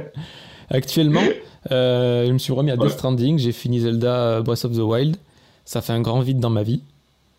[0.70, 1.22] Actuellement,
[1.70, 5.16] euh, je me suis remis à Death Stranding, j'ai fini Zelda Breath of the Wild.
[5.64, 6.80] Ça fait un grand vide dans ma vie.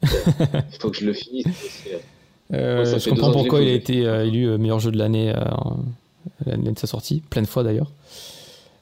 [0.03, 1.87] Il faut que je le finisse.
[2.53, 5.33] Euh, je comprends pourquoi il a été euh, élu meilleur jeu de l'année
[6.45, 7.91] l'année de sa sortie, plein de fois d'ailleurs.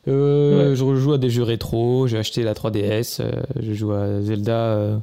[0.08, 3.22] Je rejoue à des jeux rétro, j'ai acheté la 3DS,
[3.60, 5.00] je joue à Zelda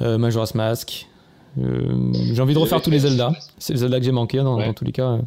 [0.00, 1.06] Majora's Mask.
[1.56, 3.32] j'ai envie de refaire tous les Zelda.
[3.58, 5.18] C'est le Zelda que j'ai manqué dans, dans, tous les cas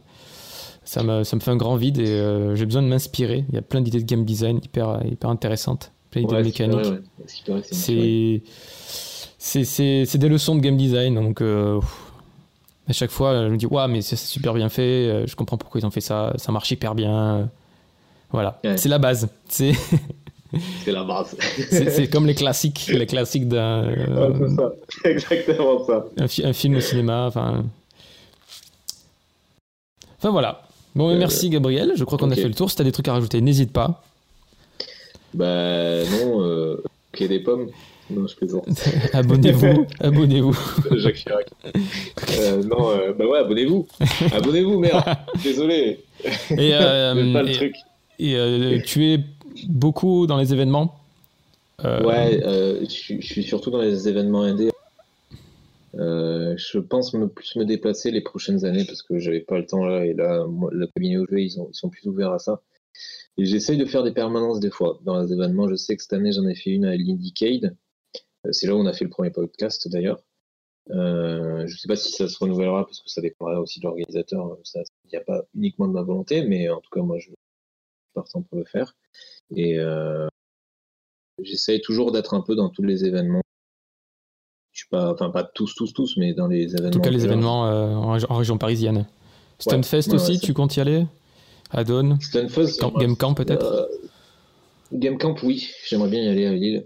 [0.91, 3.45] ça me, ça me fait un grand vide et euh, j'ai besoin de m'inspirer.
[3.49, 6.86] Il y a plein d'idées de game design hyper, hyper intéressantes, plein d'idées de mécanique.
[9.38, 11.16] C'est des leçons de game design.
[11.16, 11.80] Donc, euh,
[12.92, 14.82] à chaque fois, je me dis, ouais, mais c'est super bien fait.
[14.82, 16.34] Euh, je comprends pourquoi ils ont fait ça.
[16.38, 17.50] Ça marche hyper bien.
[18.32, 19.30] Voilà, c'est la base.
[19.50, 19.74] C'est
[20.84, 21.36] c'est la base.
[21.70, 23.86] c'est comme les classiques, les classiques d'un.
[24.39, 26.06] c'est ça, exactement ça.
[26.18, 27.64] Un, un, film au cinéma, enfin.
[30.18, 30.64] Enfin voilà.
[30.94, 31.94] Bon, euh, merci Gabriel.
[31.96, 32.70] Je crois qu'on a fait le tour.
[32.70, 34.04] Si tu as des trucs à rajouter, n'hésite pas.
[35.34, 36.84] Bah non, euh,
[37.14, 37.70] ok des pommes.
[38.12, 38.68] Non, je plaisante.
[39.14, 40.57] abonnez-vous, abonnez-vous.
[40.97, 41.49] Jacques Chirac.
[42.39, 43.88] Euh, non, euh, bah ouais, abonnez-vous.
[44.34, 45.03] abonnez-vous, merde.
[45.43, 45.99] Désolé.
[46.51, 47.76] Et, pas le truc.
[48.20, 49.20] Et tu es
[49.68, 50.95] beaucoup dans les événements?
[51.84, 52.41] Ouais,
[52.84, 54.72] je suis surtout dans les événements indés
[55.95, 59.66] euh, je pense me, plus me déplacer les prochaines années parce que j'avais pas le
[59.66, 62.62] temps là et là le cabinet au jeu ils, ils, sont plus ouverts à ça
[63.38, 66.14] et j'essaye de faire des permanences des fois dans les événements je sais que cette
[66.14, 67.81] année j'en ai fait une à l'Indiecade euh,
[68.52, 70.24] c'est là où on a fait le premier podcast d'ailleurs
[70.89, 74.58] euh, je sais pas si ça se renouvellera parce que ça dépendra aussi de l'organisateur
[74.76, 77.36] il n'y a pas uniquement de ma volonté mais en tout cas moi je suis
[78.14, 78.96] partant pour le faire
[79.56, 80.28] et euh,
[81.42, 83.42] j'essaye toujours d'être un peu dans tous les événements
[84.82, 86.88] suis pas, enfin pas tous, tous, tous, mais dans les événements.
[86.88, 89.06] En tout cas, les événements en, région parisienne.
[89.60, 91.06] Stunfest aussi, tu comptes y aller?
[91.70, 92.80] Adon Stunfest.
[92.98, 93.89] Game Camp peut-être?
[94.94, 96.86] Game Camp, oui, j'aimerais bien y aller à Lille.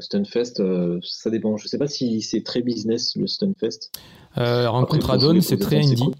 [0.00, 0.62] Stunfest,
[1.02, 1.56] ça dépend.
[1.56, 3.90] Je sais pas si c'est très business le Stunfest.
[4.36, 6.10] rencontre Adon, c'est très indie.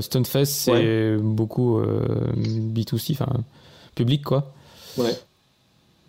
[0.00, 3.32] Stunfest, c'est beaucoup B2C, enfin
[3.94, 4.52] public quoi.
[4.96, 5.14] Ouais.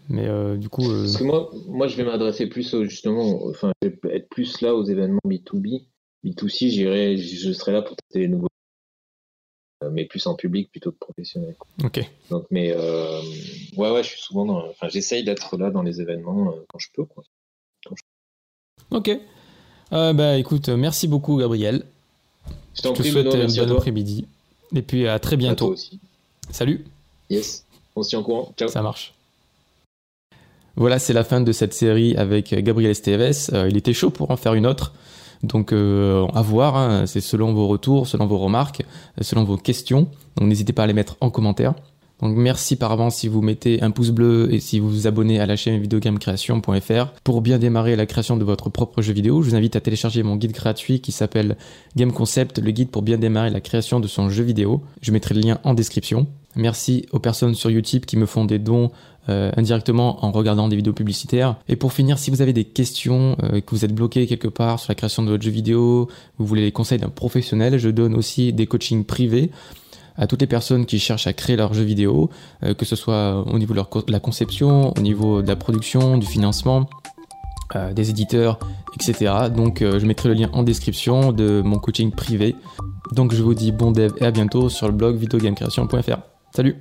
[0.10, 0.90] Mais euh, du coup.
[0.90, 4.84] Euh, Parce que moi, moi, je vais m'adresser plus justement, enfin, être plus là aux
[4.84, 5.86] événements B2B.
[6.26, 8.59] B2C, j'irai, je serai là pour tester les nouveaux, euh,
[9.92, 11.56] mais plus en public plutôt que professionnel.
[11.84, 12.00] Ok.
[12.30, 16.54] Donc, mais ouais, ouais, je suis souvent dans, enfin, j'essaye d'être là dans les événements
[16.68, 17.24] quand je peux, quoi.
[18.92, 19.12] Ok.
[19.92, 21.86] bah, écoute, merci beaucoup, Gabriel.
[22.76, 24.28] Je, te souhaite un bon après-midi.
[24.76, 25.66] Et puis à très bientôt.
[25.66, 26.00] toi aussi.
[26.52, 26.86] Salut.
[27.30, 27.66] Yes.
[27.96, 28.54] On se tient au courant.
[28.58, 28.68] Ciao.
[28.68, 29.14] Ça marche.
[30.76, 33.50] Voilà, c'est la fin de cette série avec Gabriel Esteves.
[33.54, 34.94] Euh, il était chaud pour en faire une autre.
[35.44, 37.06] Donc euh, à voir, hein.
[37.06, 38.84] c'est selon vos retours, selon vos remarques,
[39.22, 40.08] selon vos questions.
[40.38, 41.74] Donc n'hésitez pas à les mettre en commentaire.
[42.22, 45.40] Donc merci par avance si vous mettez un pouce bleu et si vous vous abonnez
[45.40, 47.14] à la chaîne videogamecreation.fr.
[47.24, 50.22] Pour bien démarrer la création de votre propre jeu vidéo, je vous invite à télécharger
[50.24, 51.56] mon guide gratuit qui s'appelle
[51.96, 54.84] Game Concept, le guide pour bien démarrer la création de son jeu vidéo.
[55.02, 56.28] Je mettrai le lien en description.
[56.56, 58.92] Merci aux personnes sur YouTube qui me font des dons
[59.30, 61.56] euh, indirectement en regardant des vidéos publicitaires.
[61.68, 64.80] Et pour finir, si vous avez des questions, euh, que vous êtes bloqué quelque part
[64.80, 66.08] sur la création de votre jeu vidéo,
[66.40, 69.52] vous voulez les conseils d'un professionnel, je donne aussi des coachings privés
[70.18, 72.32] à toutes les personnes qui cherchent à créer leur jeu vidéo,
[72.64, 76.26] euh, que ce soit au niveau de, la conception, au niveau de la production, du
[76.26, 76.90] financement,
[77.94, 78.58] des éditeurs,
[78.96, 79.32] etc.
[79.56, 82.56] Donc je mettrai le lien en description de mon coaching privé.
[83.12, 86.18] Donc je vous dis bon dev et à bientôt sur le blog videogamecreation.fr.
[86.56, 86.78] Salut